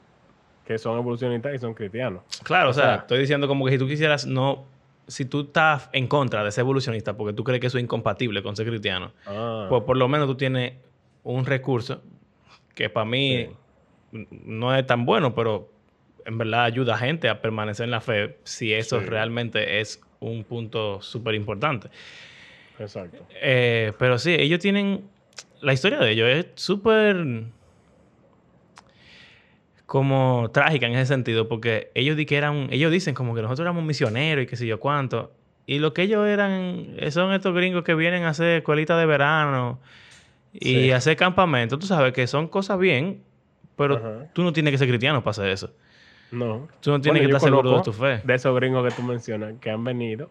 [0.66, 2.22] que son evolucionistas y son cristianos.
[2.42, 4.64] Claro, o, O sea, sea- estoy diciendo como que si tú quisieras no...
[5.08, 8.42] Si tú estás en contra de ser evolucionista porque tú crees que eso es incompatible
[8.42, 10.74] con ser cristiano, Ah, pues por lo menos tú tienes
[11.24, 12.02] un recurso
[12.74, 13.48] que para mí
[14.12, 14.26] Sí.
[14.44, 15.70] no es tan bueno, pero
[16.24, 19.06] en verdad ayuda a gente a permanecer en la fe si eso Sí.
[19.06, 21.88] realmente es un punto súper importante.
[22.78, 23.18] exacto.
[23.40, 25.04] Eh, pero sí, ellos tienen...
[25.60, 27.16] La historia de ellos es súper
[29.88, 33.64] como trágica en ese sentido, porque ellos, di que eran, ellos dicen como que nosotros
[33.64, 35.32] éramos misioneros y qué sé yo cuánto.
[35.64, 39.80] Y lo que ellos eran son estos gringos que vienen a hacer escuelitas de verano
[40.52, 40.90] y Sí.
[40.92, 41.78] hacer campamentos.
[41.78, 43.22] Tú sabes que son cosas bien,
[43.76, 44.26] pero Ajá.
[44.34, 45.70] tú no tienes que ser cristiano para hacer eso.
[46.32, 46.68] No.
[46.82, 48.20] Tú no tienes Bueno, que estar seguro de tu fe.
[48.24, 50.28] De esos gringos que tú mencionas, que han venido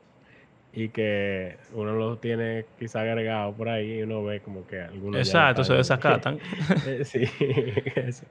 [0.72, 5.20] y que uno los tiene quizá agregado por ahí y uno ve como que algunos.
[5.20, 6.38] Exacto, se desacatan.
[7.06, 7.24] Sí,
[7.96, 8.28] eso.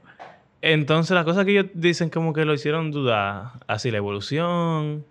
[0.72, 5.04] Entonces, las cosas que ellos dicen como que lo hicieron dudar, así la evolución,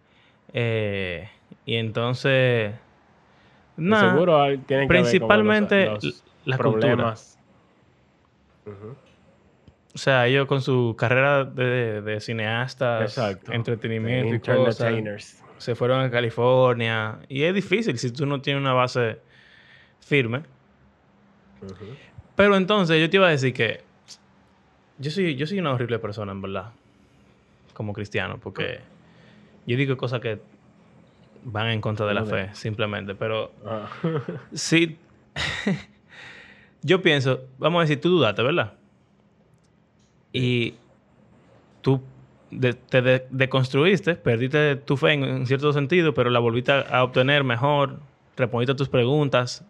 [0.53, 1.29] eh,
[1.65, 2.73] y entonces,
[3.77, 6.13] nada, Seguro tienen que ver los- principalmente los l-
[6.43, 6.79] la cultura.
[6.81, 7.39] problemas.
[8.65, 8.95] Ujú.
[9.93, 13.53] O sea, ellos con su carrera de, de cineastas, Exacto.
[13.53, 14.93] entretenimiento y cosas,
[15.57, 19.19] se fueron a California, y es difícil si tú no tienes una base
[20.01, 20.41] firme.
[22.35, 23.85] Pero entonces yo te iba a decir que
[24.97, 26.71] yo soy, yo soy una horrible persona, en verdad,
[27.73, 28.79] como cristiano, porque
[29.65, 30.39] yo digo cosas que
[31.43, 33.15] van en contra de la fe, simplemente.
[33.15, 33.87] Pero Ah.
[34.53, 34.97] sí,
[36.81, 38.73] yo pienso, vamos a decir, tú dudaste, ¿verdad?
[40.33, 40.75] Y
[41.81, 42.01] tú
[42.51, 46.79] de- te de- deconstruiste, perdiste tu fe en, en cierto sentido, pero la volviste a,
[46.81, 47.99] a obtener mejor,
[48.37, 49.65] respondiste tus preguntas,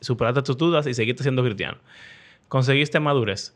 [0.00, 1.78] superaste tus dudas y seguiste siendo cristiano.
[2.48, 3.54] Conseguiste madurez.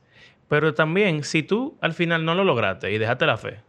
[0.50, 3.60] Pero también, si tú al final no lo lograste y dejaste la fe,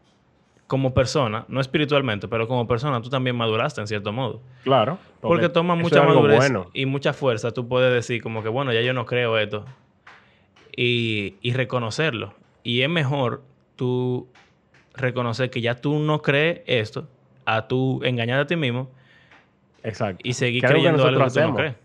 [0.67, 4.41] como persona, no espiritualmente, pero como persona, tú también maduraste en cierto modo.
[4.63, 4.97] Claro.
[5.21, 6.69] Porque toma mucha es madurez bueno.
[6.73, 7.51] y mucha fuerza.
[7.51, 9.63] Tú puedes decir como que, bueno, ya yo no creo esto.
[10.75, 12.33] Y, y reconocerlo.
[12.63, 13.43] Y es mejor
[13.75, 14.27] tú
[14.95, 17.07] reconocer que ya tú no crees esto
[17.45, 18.89] a tú engañar a ti mismo
[19.83, 20.19] Exacto.
[20.23, 21.75] y seguir Que algo que creyendo algo que nosotros tú no crees.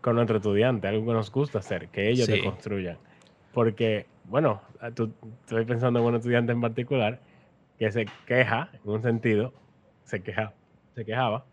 [0.00, 2.32] con nuestros estudiantes, algo que nos gusta hacer, que ellos Sí.
[2.32, 2.98] te construyan.
[3.52, 4.62] Porque, bueno,
[4.94, 5.12] tú-
[5.42, 7.20] estoy pensando en un estudiante en particular
[7.78, 9.52] que se queja, en un sentido,
[10.04, 10.52] se, queja,
[10.94, 11.44] se quejaba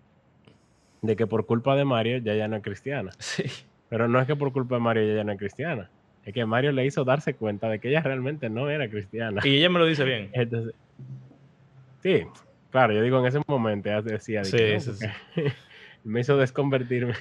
[1.02, 3.12] de que por culpa de Mario ya ya no es cristiana.
[3.20, 3.44] Sí.
[3.90, 5.90] Pero no es que por culpa de Mario ya ya no es cristiana.
[6.24, 9.42] Es que Mario le hizo darse cuenta de que ella realmente no era cristiana.
[9.46, 10.30] Y ella me lo dice bien.
[10.34, 10.74] Entonces,
[12.02, 12.24] sí,
[12.72, 15.06] claro, yo digo en ese momento ella decía, de Sí, que no, sí,
[16.06, 17.14] me hizo desconvertirme.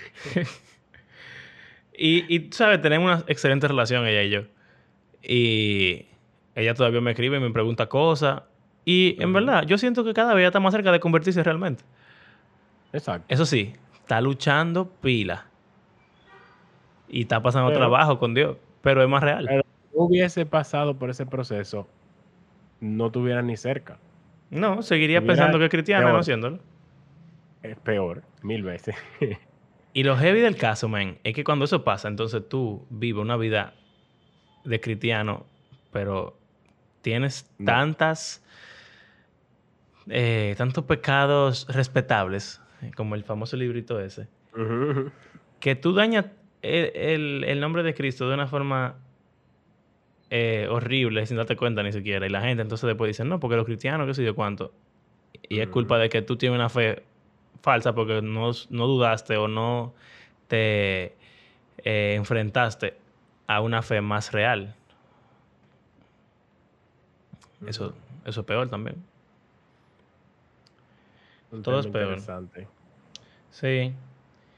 [1.92, 4.44] Y, y tú sabes, tenemos una excelente relación ella y yo.
[5.22, 6.06] Y
[6.54, 8.42] ella todavía me escribe y me pregunta cosas.
[8.84, 11.84] Y en verdad, yo siento que cada vez está más cerca de convertirse realmente.
[12.92, 13.24] Exacto.
[13.28, 15.46] Eso sí, está luchando pila.
[17.08, 18.56] Y está pasando Pero- trabajo con Dios.
[18.82, 19.46] Pero es más real.
[19.48, 19.62] Pero-
[19.94, 21.86] hubiese pasado por ese proceso,
[22.80, 23.98] no tuviera ni cerca.
[24.50, 26.16] no, seguiría pensando que es cristiana, peor.
[26.16, 26.58] no siéndolo.
[27.62, 28.96] Es peor, mil veces.
[29.94, 33.36] Y lo heavy del caso, man, es que cuando eso pasa, entonces tú vives una
[33.36, 33.74] vida
[34.64, 35.44] de cristiano,
[35.92, 36.36] pero
[37.02, 37.66] tienes No.
[37.72, 38.42] tantas,
[40.08, 42.60] eh, tantos pecados respetables,
[42.96, 44.28] como el famoso librito ese,
[45.60, 46.26] que tú dañas
[46.62, 48.96] el, el- el nombre de Cristo de una forma
[50.30, 52.24] eh, horrible sin darte cuenta ni siquiera.
[52.26, 54.72] Y la gente entonces después dice, no, porque los cristianos, qué sé yo cuánto.
[55.48, 57.02] Y es culpa de que tú tienes una fe
[57.60, 59.92] falsa porque no, no dudaste o no
[60.48, 61.14] te
[61.84, 62.94] eh, enfrentaste
[63.54, 64.74] a una fe más real.
[67.66, 68.96] Eso, eso es peor también.
[71.52, 72.04] Un Todo es peor.
[72.04, 72.66] interesante
[73.50, 73.92] Sí.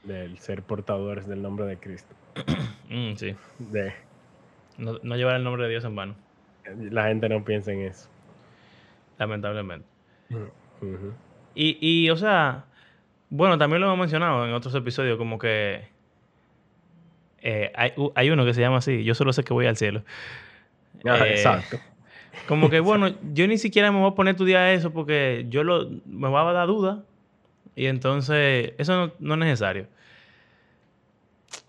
[0.03, 2.15] del ser portadores del nombre de Cristo.
[2.87, 3.35] Mm, sí.
[3.57, 3.93] De,
[4.77, 6.13] No, no llevar el nombre de Dios en vano,
[6.91, 8.07] la gente no piensa en eso.
[9.17, 9.87] lamentablemente.
[11.55, 12.65] Y, y, o sea,
[13.31, 15.87] bueno, también lo hemos mencionado en otros episodios, como que
[17.45, 17.71] eh,
[18.15, 20.03] hay, uno que se llama así, yo solo sé que voy al cielo.
[21.05, 21.79] Ah, Eh, exacto.
[22.47, 25.63] Como que, bueno, yo ni siquiera me voy a poner a estudiar eso porque yo
[25.63, 27.03] lo, me va a dar duda.
[27.75, 29.87] Y entonces, eso no, no es necesario.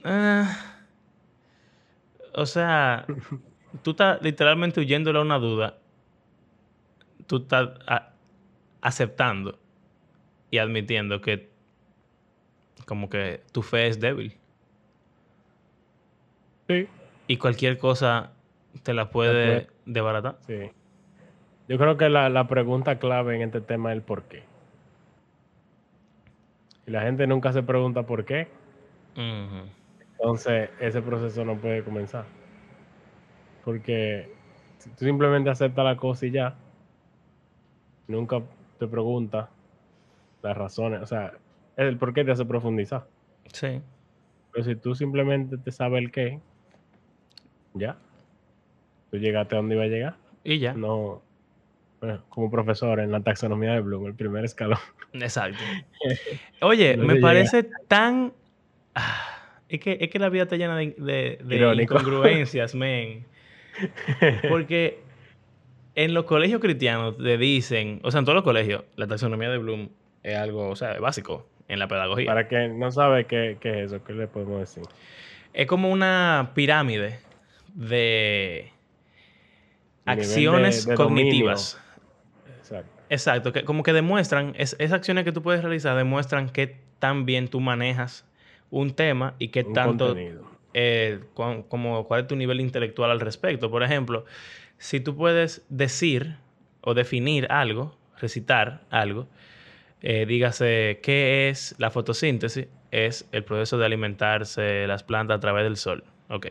[0.02, 0.76] Ah,
[2.34, 3.04] o sea,
[3.82, 5.76] tú estás literalmente huyéndole a una duda.
[7.26, 8.12] Tú estás a-
[8.80, 9.58] aceptando
[10.50, 11.50] y admitiendo que
[12.86, 14.36] como que tu fe es débil.
[16.68, 16.88] Sí,
[17.28, 18.32] Y cualquier cosa
[18.82, 20.38] te la puede puede- desbaratar.
[20.46, 20.70] sí.
[21.68, 24.44] Yo creo que la, la pregunta clave en este tema es el por qué.
[26.86, 28.46] Y la gente nunca se pregunta por qué,
[30.12, 32.24] entonces ese proceso no puede comenzar.
[33.64, 34.32] Porque
[34.78, 36.54] si tú simplemente aceptas la cosa y ya,
[38.06, 38.40] nunca
[38.78, 39.48] te preguntas
[40.42, 41.32] las razones, o sea,
[41.76, 43.08] el por qué te hace profundizar.
[43.52, 43.80] Sí.
[44.52, 46.38] Pero si tú simplemente te sabes el qué,
[47.78, 47.96] ya,
[49.10, 50.16] tú llegaste a donde iba a llegar.
[50.44, 50.74] Y ya.
[50.74, 51.22] No,
[52.00, 54.78] bueno, como profesor en la taxonomía de Bloom, el primer escalón.
[55.12, 55.58] Exacto.
[56.60, 58.32] Oye, No me parece tan.
[58.94, 63.24] Ah, es, que, es que la vida está llena de, de, incongruencias, men.
[64.48, 65.00] Porque
[65.94, 69.58] en los colegios cristianos te dicen, o sea, en todos los colegios, la taxonomía de
[69.58, 69.88] Bloom
[70.22, 72.26] es algo, o sea, básico en la pedagogía.
[72.26, 74.84] Para que no sabe qué, qué es eso, ¿qué le podemos decir?
[75.52, 77.18] Es como una pirámide
[77.76, 78.72] de
[80.04, 80.96] acciones dominio.
[80.96, 81.80] cognitivas.
[82.58, 83.02] Exacto.
[83.08, 87.24] Exacto, que como que demuestran, es, esas acciones que tú puedes realizar demuestran qué tan
[87.24, 88.24] bien tú manejas
[88.70, 90.16] un tema y qué tanto,
[90.74, 93.70] eh, como, cuál es tu nivel intelectual al respecto.
[93.70, 94.24] Por ejemplo,
[94.78, 96.36] si tú puedes decir
[96.80, 99.28] o definir algo, recitar algo,
[100.02, 102.66] eh, dígase, ¿qué es la fotosíntesis?
[102.90, 106.02] Es el proceso de alimentarse las plantas a través del sol.
[106.28, 106.48] Ok,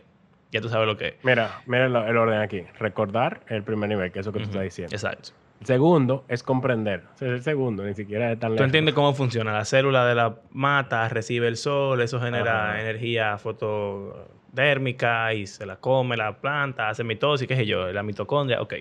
[0.56, 1.14] ya tú sabes lo que es.
[1.22, 2.62] Mira, mira el, el orden aquí.
[2.78, 4.94] Recordar el primer nivel, que es eso que tú estás diciendo.
[4.94, 5.30] Exacto.
[5.60, 7.04] El segundo es comprender.
[7.14, 8.66] O sea, el segundo ni siquiera es tan Tú lejos.
[8.66, 9.52] entiendes cómo funciona.
[9.54, 12.80] La célula de la mata recibe el sol, eso genera Ajá.
[12.82, 18.60] energía fotodérmica y se la come la planta, hace mitosis, qué sé yo, la mitocondria,
[18.60, 18.74] ok.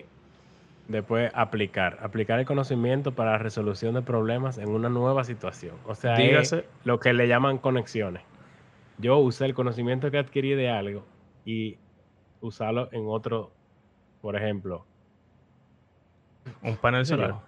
[0.87, 1.97] Después, aplicar.
[2.01, 5.75] Aplicar el conocimiento para la resolución de problemas en una nueva situación.
[5.87, 8.21] O sea, es Dígase- lo que le llaman conexiones.
[8.97, 11.03] Yo usé el conocimiento que adquirí de algo
[11.45, 11.77] y
[12.41, 13.51] usarlo en otro,
[14.21, 14.85] por ejemplo,
[16.61, 17.29] Un panel solar.
[17.31, 17.41] yo,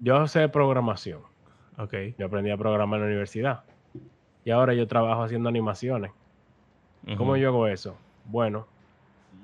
[0.00, 1.20] yo sé programación.
[1.78, 1.94] Ok.
[2.18, 3.64] Yo aprendí a programar en la universidad.
[4.44, 6.10] Y ahora yo trabajo haciendo animaciones.
[7.16, 7.96] ¿Cómo yo hago eso?
[8.24, 8.66] Bueno,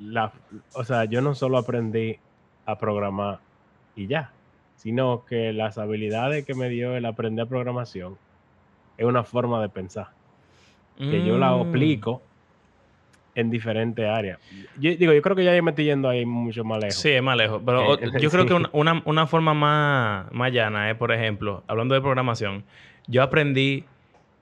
[0.01, 0.33] la,
[0.75, 2.19] o sea, yo no solo aprendí
[2.65, 3.41] a programar
[3.97, 4.33] y ya,
[4.77, 8.17] sino que las habilidades que me dio el aprender programación
[8.97, 10.09] es una forma de pensar,
[10.97, 11.61] que yo la Mm.
[11.69, 12.23] aplico
[13.35, 14.39] en diferentes áreas.
[14.77, 16.97] Yo digo, yo creo que ya yo me estoy yendo ahí mucho más lejos.
[16.97, 17.63] Sí, es más lejos.
[17.65, 21.63] Pero Eh, yo creo que una, una- una forma más, más llana es, por ejemplo,
[21.69, 22.65] hablando de programación,
[23.07, 23.85] yo aprendí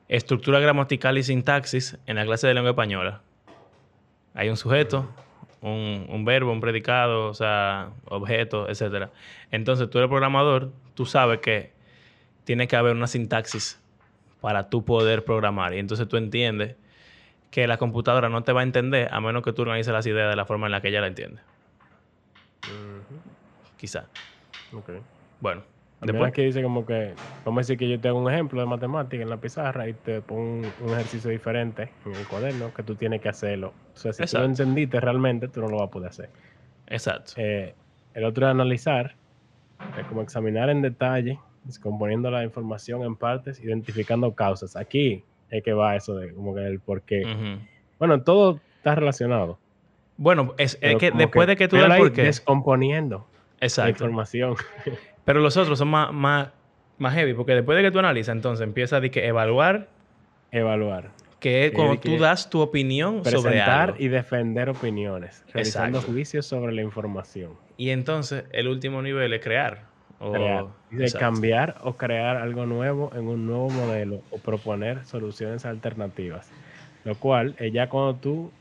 [0.08, 3.20] estructura gramatical y sintaxis en la clase de lengua española.
[4.34, 5.10] Hay un sujeto,
[5.60, 9.10] un, un verbo, un predicado, o sea, objeto, etcétera.
[9.50, 11.72] Entonces, tú eres programador, tú sabes que
[12.44, 13.82] tiene que haber una sintaxis
[14.40, 15.74] para tú poder programar.
[15.74, 16.76] Y entonces tú entiendes
[17.50, 20.30] que la computadora no te va a entender a menos que tú organices las ideas
[20.30, 21.42] de la forma en la que ella la entiende.
[23.76, 24.10] Quizá.
[24.70, 24.90] Ujú, ok.
[25.40, 25.66] Bueno,
[25.98, 26.30] También después.
[26.30, 29.22] aquí dice como que, vamos a decir que yo te hago un ejemplo de matemática
[29.22, 32.96] en la pizarra y te pongo un, un ejercicio diferente en el cuaderno que tú
[32.96, 33.78] tienes que hacerlo.
[33.94, 34.38] O sea, si tú Exacto.
[34.38, 36.32] lo entendiste realmente, tú no lo vas a poder hacer.
[36.86, 37.34] Exacto.
[37.34, 37.76] Eh,
[38.12, 39.18] el otro es analizar,
[39.94, 44.76] es como examinar en detalle, descomponiendo la información en partes, identificando causas.
[44.76, 47.24] Aquí es que va eso de como que el por qué.
[47.98, 49.58] Bueno, todo está relacionado.
[50.16, 52.22] Bueno, es, es que después de que tú das por qué.
[52.22, 53.26] Descomponiendo
[53.60, 53.90] la Exacto.
[54.04, 54.56] información.
[55.24, 56.48] Pero los otros son más, más,
[56.98, 59.88] más heavy, porque después de que tú analizas, entonces empieza a que evaluar,
[60.50, 61.10] Evaluar.
[61.38, 63.96] que es cuando tú das tu opinión sobre Presentar algo.
[64.02, 65.44] y defender opiniones.
[65.52, 66.12] Realizando Exacto.
[66.12, 67.52] juicios sobre la información.
[67.76, 69.87] Y entonces el último nivel es crear.
[70.20, 70.66] O- Crear.
[70.90, 71.24] Dice Exacto.
[71.26, 76.50] cambiar o crear algo nuevo en un nuevo modelo o proponer soluciones alternativas.
[77.04, 78.52] Lo cual es ya cuando tú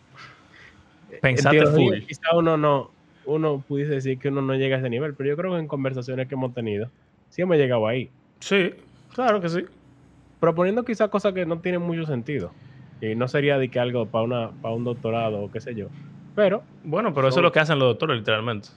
[1.22, 2.00] Pensaste full.
[2.06, 2.92] Quizá uno no,
[3.26, 5.68] uno pudiese decir que uno no llega a ese nivel, pero yo creo que en
[5.68, 6.92] conversaciones que hemos tenido,
[7.30, 8.12] sí hemos llegado ahí.
[8.40, 8.74] Sí,
[9.14, 9.66] claro que sí.
[10.40, 12.54] Proponiendo quizás cosas que no tienen mucho sentido.
[13.02, 15.88] Y no sería de que algo para una para un doctorado o qué sé yo.
[16.36, 16.64] Pero.
[16.84, 18.70] Bueno, pero eso es lo que hacen los doctores, literalmente.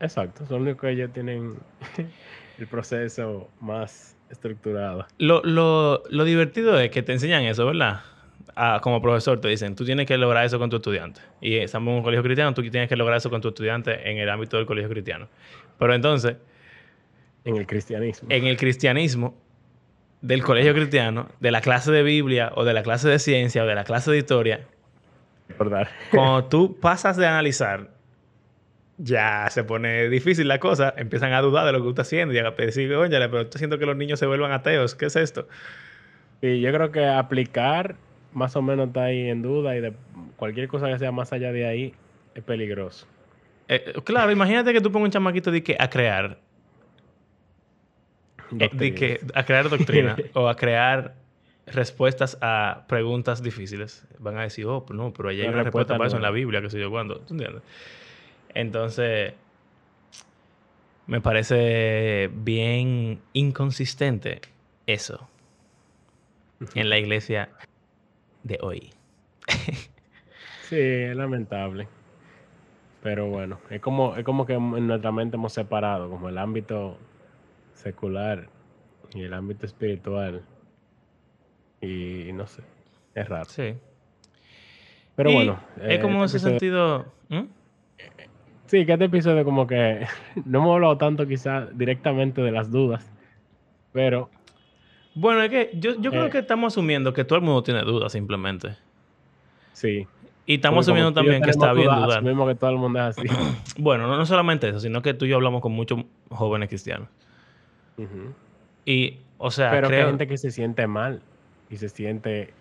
[0.00, 1.54] Exacto, son los que ellos tienen
[2.58, 5.06] el proceso más estructurado.
[5.18, 8.00] Lo, lo, lo divertido es que te enseñan eso, ¿verdad?
[8.82, 11.20] como profesor te dicen, tú tienes que lograr eso con tu estudiante.
[11.40, 14.18] Y estamos en un colegio cristiano, tú tienes que lograr eso con tu estudiante en
[14.18, 15.28] el ámbito del colegio cristiano.
[15.78, 16.36] Pero entonces...
[17.44, 18.28] En el cristianismo.
[18.30, 19.36] En el cristianismo
[20.20, 23.66] del colegio cristiano, de la clase de Biblia o de la clase de ciencia o
[23.66, 24.66] de la clase de historia,
[25.58, 25.88] ¿verdad?
[26.10, 27.90] cuando tú pasas de analizar,
[28.98, 32.34] ya se pone difícil la cosa, empiezan a dudar de lo que tú estás haciendo
[32.34, 35.16] y a decir, oye, pero estoy haciendo que los niños se vuelvan ateos, ¿qué es
[35.16, 35.48] esto?
[36.42, 37.96] Y yo creo que aplicar
[38.32, 39.92] más o menos está ahí en duda y de
[40.36, 41.94] cualquier cosa que sea más allá de ahí
[42.34, 43.06] es peligroso.
[43.68, 46.38] Eh, claro, imagínate que tú pongas un chamaquito de que a crear.
[48.58, 51.14] Eh, de que a crear doctrina o a crear
[51.66, 54.06] respuestas a preguntas difíciles.
[54.18, 56.62] Van a decir, oh, no, pero allá hay una respuesta para eso en la Biblia,
[56.62, 57.20] que sé yo cuándo.
[57.20, 57.62] ¿Tú entiendes?
[58.54, 59.34] Entonces,
[61.06, 64.40] me parece bien inconsistente
[64.86, 65.28] eso
[66.74, 67.50] en la iglesia
[68.42, 68.90] de hoy.
[70.68, 71.88] sí, es lamentable.
[73.02, 76.98] Pero bueno, es como, es como que en nuestra mente hemos separado como el ámbito
[77.72, 78.48] secular
[79.14, 80.42] y el ámbito espiritual.
[81.80, 82.62] Y, no sé,
[83.14, 83.44] es raro.
[83.46, 83.74] Sí.
[85.14, 85.60] Pero bueno.
[85.80, 87.06] Es como este ese sentido...
[87.28, 87.44] ¿Mm?
[88.68, 90.06] Sí, que este episodio como que
[90.44, 93.10] no hemos hablado tanto quizás directamente de las dudas,
[93.92, 94.30] pero
[95.14, 96.30] bueno, es que yo, creo eh.
[96.30, 98.76] que estamos asumiendo que todo el mundo tiene dudas simplemente.
[99.72, 100.06] Sí.
[100.46, 102.22] Y estamos asumiendo también que está bien dudar.
[102.22, 103.26] Mismo que todo el mundo es así.
[103.78, 107.08] bueno, no, solamente eso, sino que tú y yo hablamos con muchos jóvenes cristianos.
[108.84, 111.20] Y, o sea, Pero hay gente que se siente mal
[111.68, 112.54] y se siente,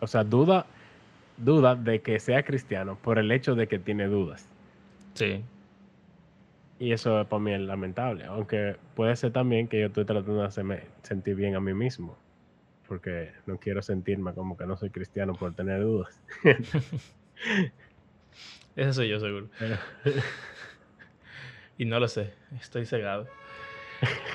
[0.00, 0.66] o sea, duda,
[1.38, 4.50] duda de que sea cristiano por el hecho de que tiene dudas.
[5.14, 5.42] Sí.
[6.78, 8.24] Y eso para mí es lamentable.
[8.24, 12.16] Aunque puede ser también que yo estoy tratando de hacerme sentir bien a mí mismo.
[12.88, 16.20] Porque no quiero sentirme como que no soy cristiano por tener dudas.
[18.76, 19.48] Eso soy yo seguro.
[21.78, 22.32] y no lo sé.
[22.58, 23.26] Estoy cegado.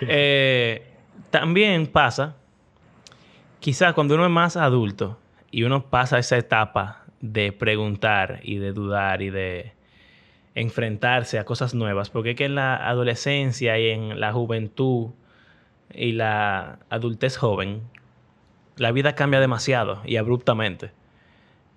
[0.02, 0.86] Eh,
[1.32, 2.36] también pasa,
[3.60, 5.18] quizás cuando uno es más adulto
[5.50, 9.74] y uno pasa esa etapa de preguntar y de dudar y de
[10.56, 15.10] enfrentarse a cosas nuevas, porque es que en la adolescencia y en la juventud
[15.93, 17.82] y la adultez joven,
[18.78, 20.91] la vida cambia demasiado y abruptamente.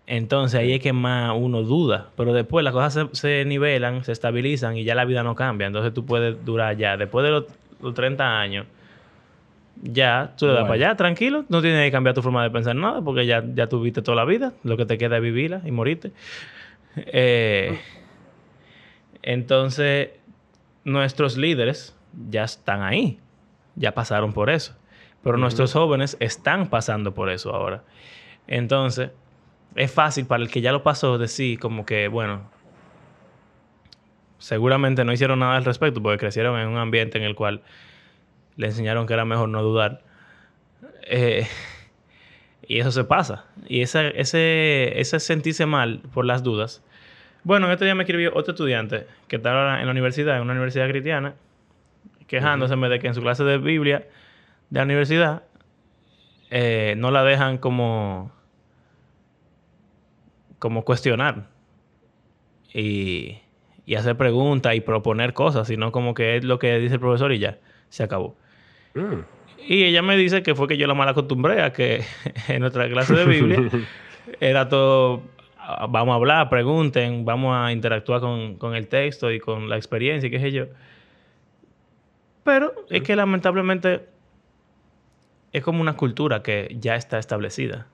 [0.07, 4.77] Entonces ahí es que más uno duda, pero después las cosas se, nivelan, se estabilizan
[4.77, 5.67] y ya la vida no cambia.
[5.67, 8.67] Entonces tú puedes durar ya, después de los, 30 años,
[9.83, 12.75] ya tú le das para allá, tranquilo, no tienes que cambiar tu forma de pensar
[12.75, 15.71] nada, porque ya, ya tuviste toda la vida, lo que te queda es vivirla y
[15.71, 16.11] morirte.
[16.97, 17.79] Eh,
[19.29, 20.09] entonces,
[20.85, 21.95] nuestros líderes
[22.31, 23.21] ya están ahí,
[23.77, 24.75] ya pasaron por eso.
[25.23, 27.85] Pero nuestros jóvenes están pasando por eso ahora.
[28.47, 29.11] Entonces,
[29.75, 32.51] es fácil para el que ya lo pasó decir como que, bueno,
[34.39, 37.61] seguramente no hicieron nada al respecto porque crecieron en un ambiente en el cual
[38.57, 40.05] le enseñaron que era mejor no dudar.
[41.03, 41.47] Eh,
[42.67, 43.45] y eso se pasa.
[43.69, 46.83] Y ese, ese, ese sentirse mal por las dudas
[47.45, 50.89] bueno, este día me escribió otro estudiante que estaba en la universidad, en una universidad
[50.89, 51.35] cristiana,
[52.27, 54.07] quejándose de que en su clase de Biblia
[54.71, 55.43] de la universidad
[56.51, 58.33] eh, no la dejan como,
[60.59, 61.47] como cuestionar
[62.73, 63.41] y,
[63.97, 67.39] hacer preguntas y proponer cosas, sino como que es lo que dice el profesor y
[67.39, 67.59] ya,
[67.89, 68.37] se acabó.
[68.95, 69.21] Mm.
[69.67, 72.05] Y ella me dice que fue que yo la mal acostumbré a que
[72.49, 73.63] en nuestra clase de Biblia
[74.41, 75.23] era todo
[75.89, 80.31] vamos a hablar, pregunten, vamos a interactuar con, el texto y con la experiencia y
[80.31, 80.67] qué sé yo.
[82.45, 84.09] Pero es que lamentablemente
[85.53, 87.87] es como una cultura que ya está establecida.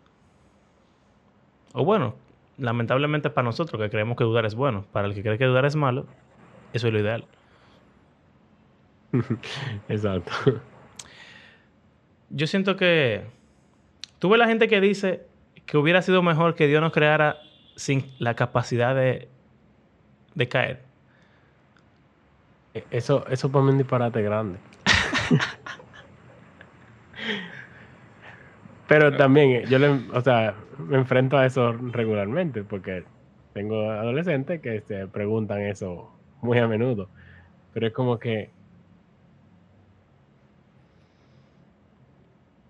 [1.72, 2.14] O bueno,
[2.58, 4.84] lamentablemente para nosotros que creemos que dudar es bueno.
[4.92, 6.06] Para el que cree que dudar es malo,
[6.72, 7.24] eso es lo ideal.
[9.88, 10.30] Exacto.
[12.30, 13.22] Yo siento que...
[14.20, 15.26] Tuve la gente que dice
[15.66, 17.38] que hubiera sido mejor que Dios nos creara
[17.76, 19.28] sin la capacidad de,
[20.34, 20.82] de caer.
[22.74, 24.58] E, eso, eso para mí es un disparate grande.
[28.88, 33.04] Pero también, yo le, o sea, me enfrento a eso regularmente, porque
[33.52, 36.12] tengo adolescentes que se preguntan eso
[36.42, 37.08] muy a menudo.
[37.72, 38.50] Pero es como que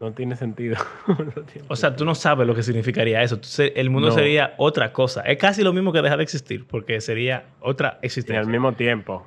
[0.00, 0.76] no tiene sentido.
[1.08, 3.40] No tiene O sea, tú no sabes lo que significaría eso.
[3.74, 4.14] El mundo No.
[4.14, 5.22] sería otra cosa.
[5.22, 8.44] Es casi lo mismo que dejar de existir, porque sería otra Y al existencia.
[8.50, 9.26] mismo tiempo,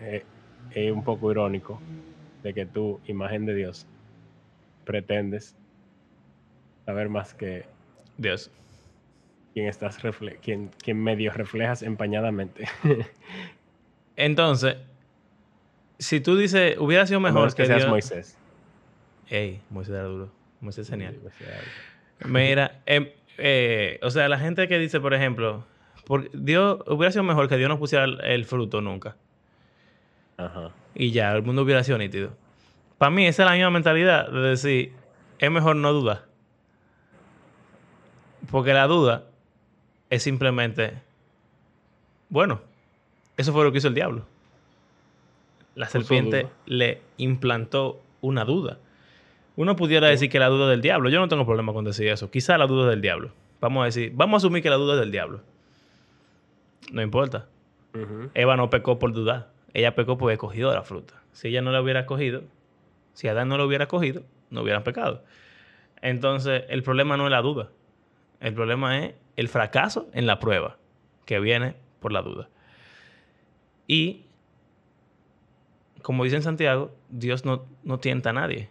[0.00, 0.24] eh,
[0.74, 1.80] es un poco irónico
[2.42, 3.86] de que tú, imagen de Dios,
[4.84, 5.54] pretendes
[6.86, 7.64] saber más que
[8.16, 8.50] Dios.
[9.54, 12.64] quien estás refle quien, quien medio reflejas empañadamente.
[14.16, 14.76] Entonces,
[15.98, 17.90] si tú dices, hubiera sido mejor que seas Dios...
[17.90, 18.36] Moisés.
[19.30, 20.30] Ey, Moisés era duro.
[20.60, 21.16] Moisés es genial.
[22.26, 23.08] Mira, em,
[23.38, 25.64] eh, o sea, la gente que dice, por ejemplo,
[26.04, 29.16] por, Dios, hubiera sido mejor que Dios no pusiera el, el fruto nunca.
[30.36, 30.72] Ajá.
[30.94, 32.32] Y ya, el mundo hubiera sido nítido.
[32.98, 34.92] Para mí, esa es la misma mentalidad de decir,
[35.38, 36.26] es mejor no dudar.
[38.50, 39.26] Porque la duda
[40.10, 41.00] es simplemente,
[42.28, 42.60] bueno,
[43.36, 44.26] eso fue lo que hizo el diablo.
[45.76, 48.78] La serpiente le implantó una duda.
[49.56, 50.12] Uno pudiera Sí.
[50.12, 51.10] decir que la duda es del diablo.
[51.10, 52.30] Yo no tengo problema con decir eso.
[52.30, 53.32] Quizá la duda es del diablo.
[53.60, 55.42] Vamos a decir, vamos a asumir que la duda es del diablo.
[56.92, 57.46] No importa.
[58.34, 59.50] Eva no pecó por dudar.
[59.74, 61.14] Ella pecó porque cogió la fruta.
[61.32, 62.42] Si ella no la hubiera cogido,
[63.12, 65.22] si Adán no la hubiera cogido, no hubieran pecado.
[66.00, 67.68] Entonces, el problema no es la duda.
[68.40, 70.78] El problema es el fracaso en la prueba,
[71.26, 72.48] que viene por la duda.
[73.86, 74.24] Y,
[76.02, 78.70] como dice en Santiago, Dios no, no tienta a nadie.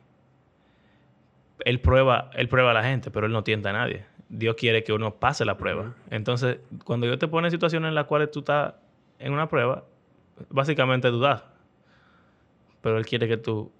[1.65, 4.05] Él prueba, él prueba a la gente, pero él no tienta a nadie.
[4.29, 5.95] Dios quiere que uno pase la prueba.
[6.09, 8.75] Entonces, cuando Dios te pone en situaciones en las cuales tú estás
[9.17, 9.83] en una prueba,
[10.49, 11.43] básicamente dudas.
[12.81, 13.71] Pero Él quiere que tú,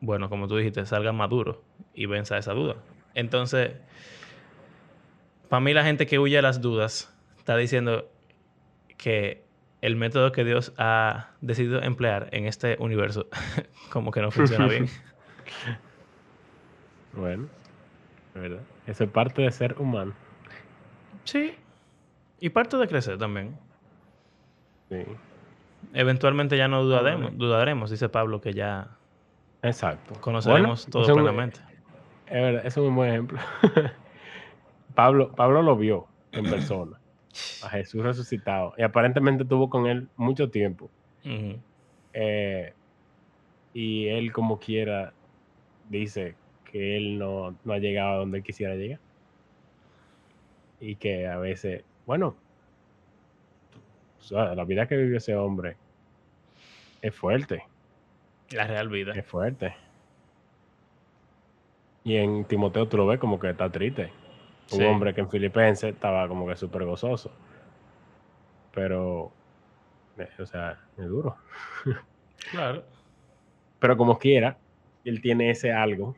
[0.00, 1.62] bueno, como tú dijiste, salgas maduro
[1.94, 2.76] y venza esa duda.
[3.14, 3.72] Entonces,
[5.48, 8.10] para mí la gente que huye a las dudas está diciendo
[8.96, 9.44] que
[9.80, 13.28] el método que Dios ha decidido emplear en este universo
[13.90, 14.88] como que no funciona bien.
[17.16, 17.48] Bueno,
[18.34, 18.60] verdad.
[18.86, 20.12] Eso es parte de ser humano.
[21.24, 21.54] Sí.
[22.40, 23.56] Y parte de crecer también.
[24.90, 25.02] Sí.
[25.94, 28.88] Eventualmente ya no dudaremos, dudaremos, dice Pablo, que ya
[29.62, 30.20] Exacto.
[30.20, 31.60] conoceremos Bueno, todo un- plenamente.
[32.26, 33.38] Es verdad, eso es un buen ejemplo.
[34.94, 36.98] Pablo, Pablo lo vio en persona.
[37.62, 38.72] A Jesús resucitado.
[38.78, 40.90] Y aparentemente tuvo con él mucho tiempo.
[42.12, 42.72] Eh,
[43.74, 45.12] y él, como quiera,
[45.90, 46.34] dice
[46.76, 49.00] que él no, no ha llegado a donde él quisiera llegar.
[50.78, 52.36] Y que a veces, bueno,
[54.18, 55.76] o sea, la vida que vivió ese hombre
[57.00, 57.62] es fuerte,
[58.50, 59.12] La real vida.
[59.14, 59.74] es fuerte.
[62.04, 64.12] Y en Timoteo tú lo ves como que está triste.
[64.72, 64.84] Un Sí.
[64.84, 67.30] hombre que en Filipenses estaba como que súper gozoso.
[68.74, 69.32] Pero,
[70.18, 71.36] eh, o sea, es duro.
[72.50, 72.84] Claro.
[73.80, 74.56] Pero como quiera,
[75.04, 76.14] él tiene ese algo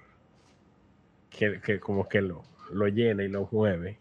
[1.30, 3.98] que, que como que lo, lo llena y lo mueve.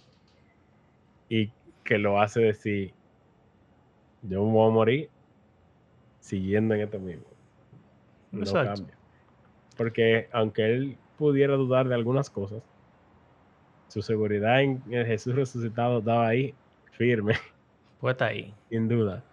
[1.30, 1.51] Y
[1.84, 2.93] que lo hace decir,
[4.23, 5.09] yo me voy a morir
[6.19, 7.25] siguiendo en esto mismo.
[8.32, 8.75] No Exacto.
[8.75, 8.97] cambia.
[9.78, 12.61] Porque aunque él pudiera dudar de algunas cosas,
[13.88, 16.53] su seguridad en el Jesús resucitado estaba ahí
[16.91, 17.36] firme,
[17.99, 18.53] Pues está ahí.
[18.69, 19.23] sin duda.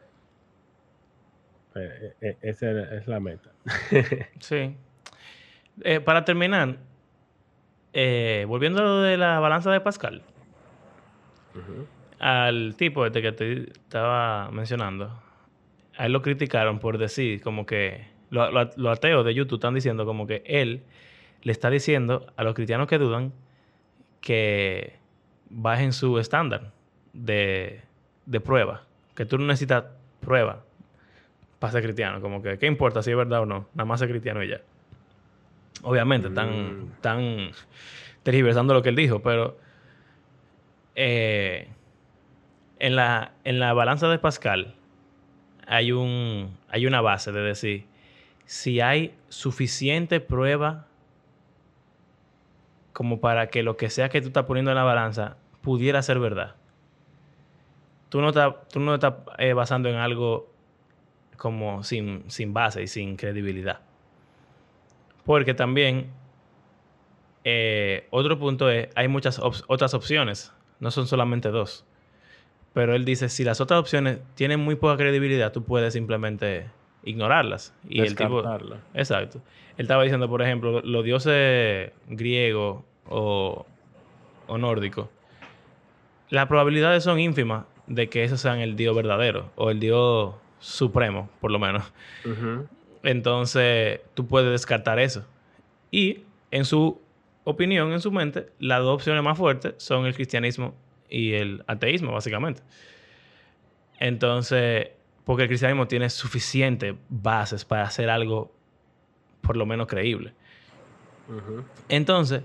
[1.74, 3.50] Eh, eh, esa es la meta.
[4.40, 4.76] Sí.
[5.82, 6.78] Eh, para terminar,
[7.94, 10.22] eh, volviendo a lo de la balanza de Pascal,
[12.18, 15.10] al tipo este que te estaba mencionando,
[15.96, 19.74] a él lo criticaron por decir como que lo- lo- los ateos de YouTube están
[19.74, 20.82] diciendo como que él
[21.42, 23.32] le está diciendo a los cristianos que dudan
[24.20, 24.96] que
[25.50, 26.72] bajen su estándar
[27.12, 27.82] de,
[28.26, 28.82] de prueba,
[29.14, 29.84] que tú no necesitas
[30.20, 30.64] prueba
[31.58, 34.08] para ser cristiano, como que qué importa si es verdad o no, nada más ser
[34.08, 34.60] cristiano y ya.
[35.84, 36.48] Obviamente están,
[36.80, 36.92] Mm.
[36.94, 37.50] están
[38.22, 39.56] tergiversando lo que él dijo, pero
[40.96, 41.68] eh,
[42.78, 44.74] en, la, en la balanza de Pascal
[45.66, 47.86] hay, un, hay una base de decir,
[48.46, 50.86] si hay suficiente prueba
[52.92, 56.18] como para que lo que sea que tú estás poniendo en la balanza pudiera ser
[56.18, 56.54] verdad.
[58.08, 60.48] Tú no estás, tú no estás eh, basando en algo
[61.36, 63.80] como sin, sin base y sin credibilidad.
[65.24, 66.10] Porque también
[67.44, 71.84] eh, otro punto es, hay muchas op- otras opciones, no son solamente dos.
[72.72, 76.66] Pero él dice, si las otras opciones tienen muy poca credibilidad, tú puedes simplemente
[77.04, 77.72] ignorarlas.
[77.88, 78.42] Y el tipo,
[78.94, 79.38] exacto.
[79.76, 83.66] Él estaba diciendo, por ejemplo, los dioses griegos o,
[84.46, 85.08] o nórdicos,
[86.30, 91.28] las probabilidades son ínfimas de que esos sean el Dios verdadero o el Dios supremo,
[91.40, 91.92] por lo menos.
[93.04, 95.24] Entonces, tú puedes descartar eso.
[95.90, 97.00] Y en su
[97.44, 100.74] opinión, en su mente, las dos opciones más fuertes son el cristianismo
[101.08, 102.62] y el ateísmo, básicamente.
[104.00, 104.88] Entonces,
[105.24, 108.52] porque el cristianismo tiene suficientes bases para hacer algo
[109.40, 110.32] por lo menos creíble.
[111.88, 112.42] Entonces,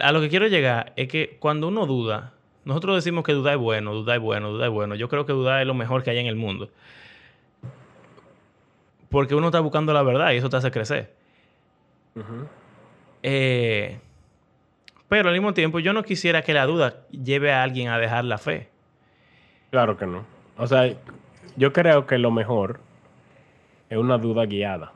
[0.00, 2.34] a lo que quiero llegar es que cuando uno duda,
[2.64, 4.94] nosotros decimos que dudar es bueno, dudar es bueno, dudar es bueno.
[4.96, 6.70] Yo creo que dudar es lo mejor que hay en el mundo.
[9.14, 11.14] Porque uno está buscando la verdad y eso te hace crecer.
[13.22, 14.00] Eh,
[15.08, 18.24] pero al mismo tiempo, yo no quisiera que la duda lleve a alguien a dejar
[18.24, 18.70] la fe.
[19.70, 20.24] Claro que no.
[20.56, 20.92] O sea,
[21.54, 22.80] yo creo que lo mejor
[23.88, 24.92] es una duda guiada.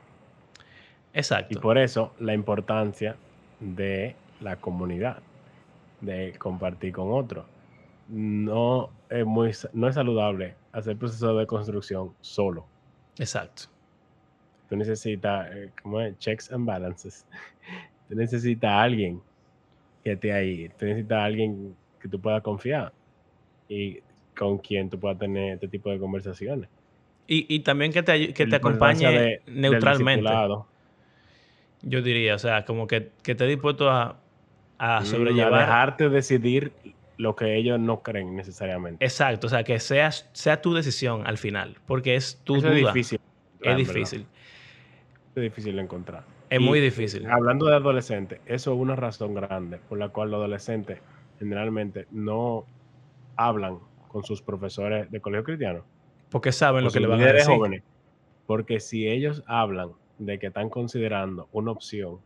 [1.13, 1.61] Y Exacto.
[1.61, 3.15] por eso la importancia
[3.61, 5.19] de la comunidad,
[6.01, 7.45] de compartir con otros.
[8.09, 12.65] No es, muy, no es saludable hacer proceso de construcción solo.
[13.17, 13.69] Exacto.
[14.69, 16.17] Tú necesitas, eh, ¿cómo es?
[16.19, 17.25] Checks and balances.
[18.07, 19.21] Tú necesitas a alguien
[20.03, 20.69] que esté ahí.
[20.77, 22.93] Tú necesitas a alguien que tú puedas confiar
[23.67, 23.99] y
[24.37, 26.69] con quien tú puedas tener este tipo de conversaciones.
[27.27, 30.27] Y, y también que te, que te acompañe de- neutralmente.
[31.81, 34.17] Yo diría, o sea, como que, que esté dispuesto a,
[34.77, 35.53] a sobrellevar.
[35.53, 36.71] A dejarte decidir
[37.17, 39.03] lo que ellos no creen necesariamente.
[39.05, 42.77] Exacto, o sea, que sea, sea tu decisión al final, porque es tu Eso duda.
[42.79, 43.19] es difícil.
[43.61, 44.19] Es difícil.
[44.21, 44.38] verdad.
[45.39, 46.23] Difícil de encontrar.
[46.49, 47.25] Es Y muy difícil.
[47.29, 50.99] Hablando de adolescentes, eso es una razón grande por la cual los adolescentes
[51.37, 52.65] generalmente no
[53.35, 55.83] hablan con sus profesores de colegio cristiano.
[56.29, 57.55] Porque saben lo que le van a decir.
[57.55, 57.83] jóvenes.
[58.45, 62.17] Porque si ellos hablan de que están considerando una opción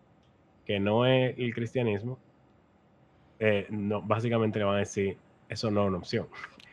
[0.66, 2.18] que no es el cristianismo,
[3.40, 5.18] eh, no, básicamente le van a decir,
[5.50, 6.28] eso no es una opción.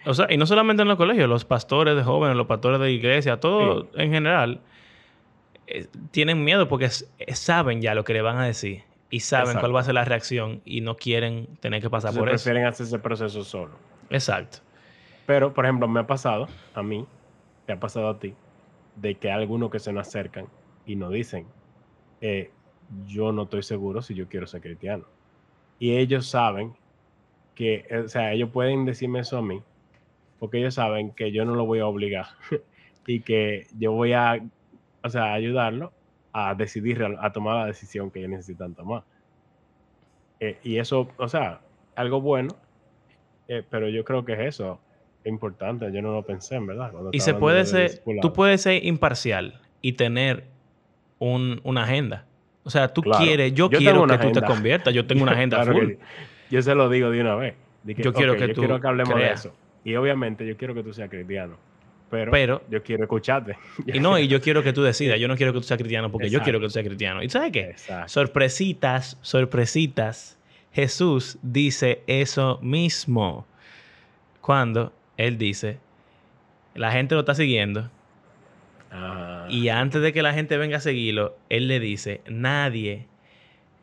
[0.07, 2.93] O sea, y no solamente en los colegios, los pastores de jóvenes, los pastores de
[2.93, 4.61] iglesia, todo en general,
[5.71, 6.87] eh, tienen miedo porque
[7.19, 9.61] eh, saben ya lo que le van a decir y saben Exacto.
[9.61, 12.45] cuál va a ser la reacción y no quieren tener que pasar Entonces por eso.
[12.45, 13.73] prefieren hacer ese proceso solo.
[14.11, 14.59] Exacto.
[15.27, 17.07] Pero, por ejemplo, me ha pasado a mí,
[17.67, 18.35] te ha pasado a ti,
[18.97, 20.47] de que algunos que se nos acercan
[20.87, 21.47] y nos dicen,
[22.21, 22.51] eh,
[23.07, 25.05] yo no estoy seguro si yo quiero ser cristiano.
[25.79, 26.75] Y ellos saben
[27.55, 29.63] que, o sea, ellos pueden decirme eso a mí,
[30.39, 32.27] porque ellos saben que yo no lo voy a obligar
[33.07, 34.41] y que yo voy a,
[35.03, 35.93] o sea, ayudarlo
[36.33, 39.03] a decidir, a tomar la decisión que ellos necesitan tomar.
[40.39, 41.61] Eh, y eso, o sea,
[41.97, 42.57] algo bueno,
[43.49, 44.81] eh, pero yo creo que es eso,
[45.23, 46.93] es importante, yo no lo pensé, en verdad.
[47.13, 50.45] Y se puede de ser, tú puedes ser imparcial y tener
[51.19, 52.27] un- una agenda.
[52.63, 53.23] O sea, tú Claro.
[53.25, 54.47] quieres, yo, Yo quiero que una tú te agenda.
[54.47, 55.93] conviertas, yo tengo una agenda Claro full.
[56.51, 57.55] yo se lo digo de una vez.
[57.83, 59.55] de Yo quiero que yo tú quiero que hablemos de eso.
[59.85, 61.57] Y obviamente yo quiero que tú seas cristiano.
[62.11, 63.57] Pero, Pero- yo quiero escucharte.
[63.87, 66.11] Y no, y yo quiero que tú decidas, yo no quiero que tú seas cristiano
[66.11, 67.23] porque yo quiero que tú seas cristiano.
[67.23, 67.71] ¿Y sabes qué?
[67.71, 68.09] Exacto.
[68.09, 70.37] Sorpresitas, sorpresitas.
[70.73, 73.47] Jesús dice eso mismo.
[74.41, 75.79] Cuando Él dice,
[76.75, 77.91] la gente lo está siguiendo
[78.91, 79.47] Ajá.
[79.49, 83.07] y antes de que la gente venga a seguirlo, Él le dice, nadie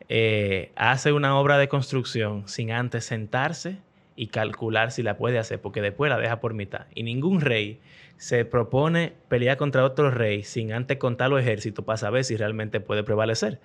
[0.08, 3.78] eh, hace una obra de construcción sin antes sentarse
[4.20, 6.86] y calcular si la puede hacer, porque después la deja por mitad.
[6.92, 7.78] Y ningún rey
[8.16, 12.80] se propone pelear contra otro rey sin antes contar los ejércitos para saber si realmente
[12.80, 13.60] puede prevalecer.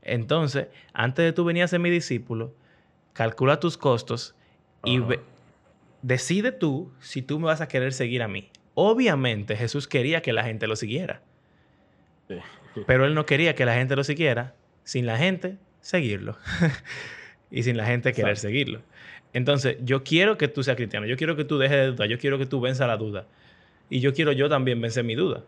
[0.00, 2.54] Entonces, antes de tú venir a ser mi discípulo,
[3.12, 4.34] calcula tus costos
[4.82, 5.20] y ve-
[6.00, 8.48] decide tú si tú me vas a querer seguir a mí.
[8.72, 11.20] Obviamente Jesús quería que la gente lo siguiera,
[12.28, 12.38] Sí.
[12.86, 14.54] pero él no quería que la gente lo siguiera
[14.84, 16.38] sin la gente seguirlo
[17.50, 18.48] y sin la gente querer Exacto.
[18.48, 18.82] seguirlo.
[19.32, 22.18] Entonces, yo quiero que tú seas cristiano, yo quiero que tú dejes de dudar, yo
[22.18, 23.26] quiero que tú venzas la duda
[23.90, 25.42] y yo quiero yo también vencer mi duda.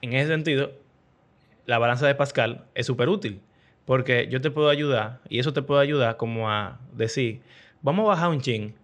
[0.00, 0.72] En ese sentido,
[1.66, 3.40] la balanza de Pascal es súper útil
[3.84, 7.40] porque yo te puedo ayudar y eso te puede ayudar como a decir,
[7.82, 8.74] vamos a bajar un chin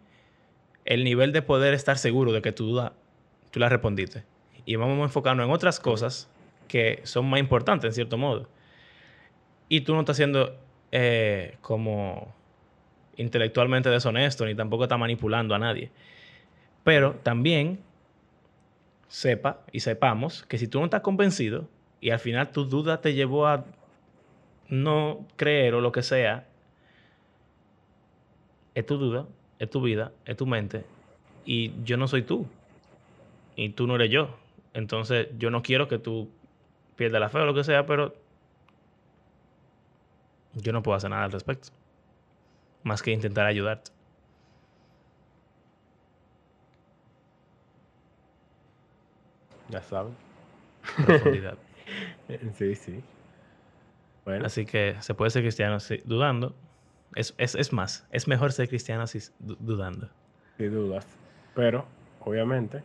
[0.84, 2.92] el nivel de poder estar seguro de que tu duda
[3.50, 4.24] tú la respondiste
[4.66, 6.28] y vamos a enfocarnos en otras cosas
[6.68, 8.48] que son más importantes en cierto modo.
[9.68, 10.56] Y tú no estás siendo
[10.92, 12.34] eh, como
[13.16, 15.90] intelectualmente deshonesto ni tampoco estás manipulando a nadie.
[16.82, 17.80] Pero también
[19.08, 21.68] sepa y sepamos que si tú no estás convencido
[22.00, 23.64] y al final tu duda te llevó a
[24.68, 26.46] no creer o lo que sea,
[28.74, 29.26] es tu duda,
[29.58, 30.84] es tu vida, es tu mente
[31.44, 32.46] y yo no soy tú
[33.56, 34.36] y tú no eres yo.
[34.72, 36.28] Entonces yo no quiero que tú
[36.96, 38.14] pierdas la fe o lo que sea, pero
[40.54, 41.68] yo no puedo hacer nada al respecto.
[42.84, 43.90] Más que intentar ayudarte.
[49.70, 50.14] Ya saben.
[51.06, 51.56] Profundidad.
[52.54, 53.02] sí, sí.
[54.24, 54.46] Bueno.
[54.46, 56.54] Así que se puede ser cristiano sí, dudando.
[57.14, 60.10] Es, es, es, más, es mejor ser cristiano si, dudando.
[60.58, 61.06] Sin dudas.
[61.54, 61.86] Pero,
[62.20, 62.82] obviamente,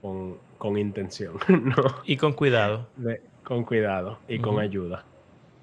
[0.00, 1.38] con, con intención.
[1.48, 2.02] ¿no?
[2.04, 2.88] Y con cuidado.
[3.44, 5.04] con cuidado y con ayuda.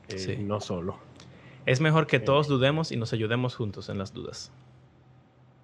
[0.08, 1.09] Eh, no solo.
[1.70, 4.52] Es mejor que todos dudemos y nos ayudemos juntos en las dudas.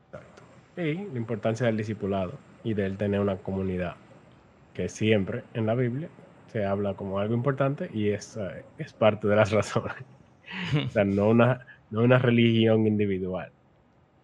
[0.06, 0.44] Exacto.
[0.78, 2.34] Y la importancia del discipulado
[2.64, 3.96] y de él tener una comunidad
[4.76, 6.10] que siempre en la Biblia
[6.54, 9.96] se habla como algo importante y es, eh, es parte de las razones.
[10.76, 13.50] o sea, no una, no una religión individual.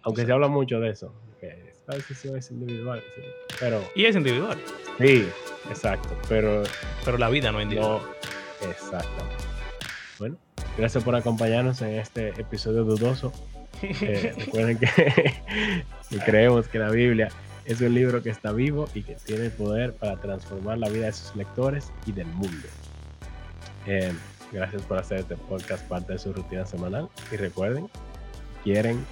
[0.04, 1.12] Aunque se habla mucho de eso,
[1.42, 3.02] esta decisión es individual.
[3.60, 4.60] Pero, y es individual.
[5.00, 5.28] Sí,
[5.68, 6.16] exacto.
[6.30, 6.62] Pero,
[7.04, 8.04] pero la vida no es individual.
[8.62, 9.10] exacto.
[9.18, 9.51] Bueno,
[10.78, 13.32] gracias por acompañarnos en este episodio dudoso.
[13.82, 14.90] Eh, recuerden que,
[16.26, 17.30] creemos que la Biblia
[17.66, 21.14] es un libro que está vivo y que tiene poder para transformar la vida de
[21.14, 22.68] sus lectores y del mundo.
[23.86, 24.14] Eh,
[24.52, 27.10] gracias por hacer este podcast parte de su rutina semanal.
[27.32, 27.90] Y recuerden,
[28.64, 29.06] quieren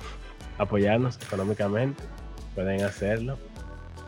[0.58, 2.04] apoyarnos económicamente,
[2.56, 3.38] pueden hacerlo,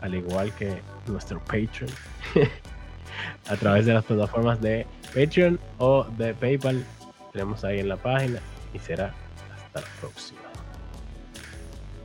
[0.00, 1.90] al igual que nuestro Patreon,
[3.48, 6.84] a través de las plataformas de Patreon o de PayPal.
[7.32, 8.40] Tenemos ahí en la página
[8.74, 9.14] y será
[9.54, 10.40] hasta la próxima.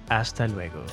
[0.09, 0.83] Hasta luego.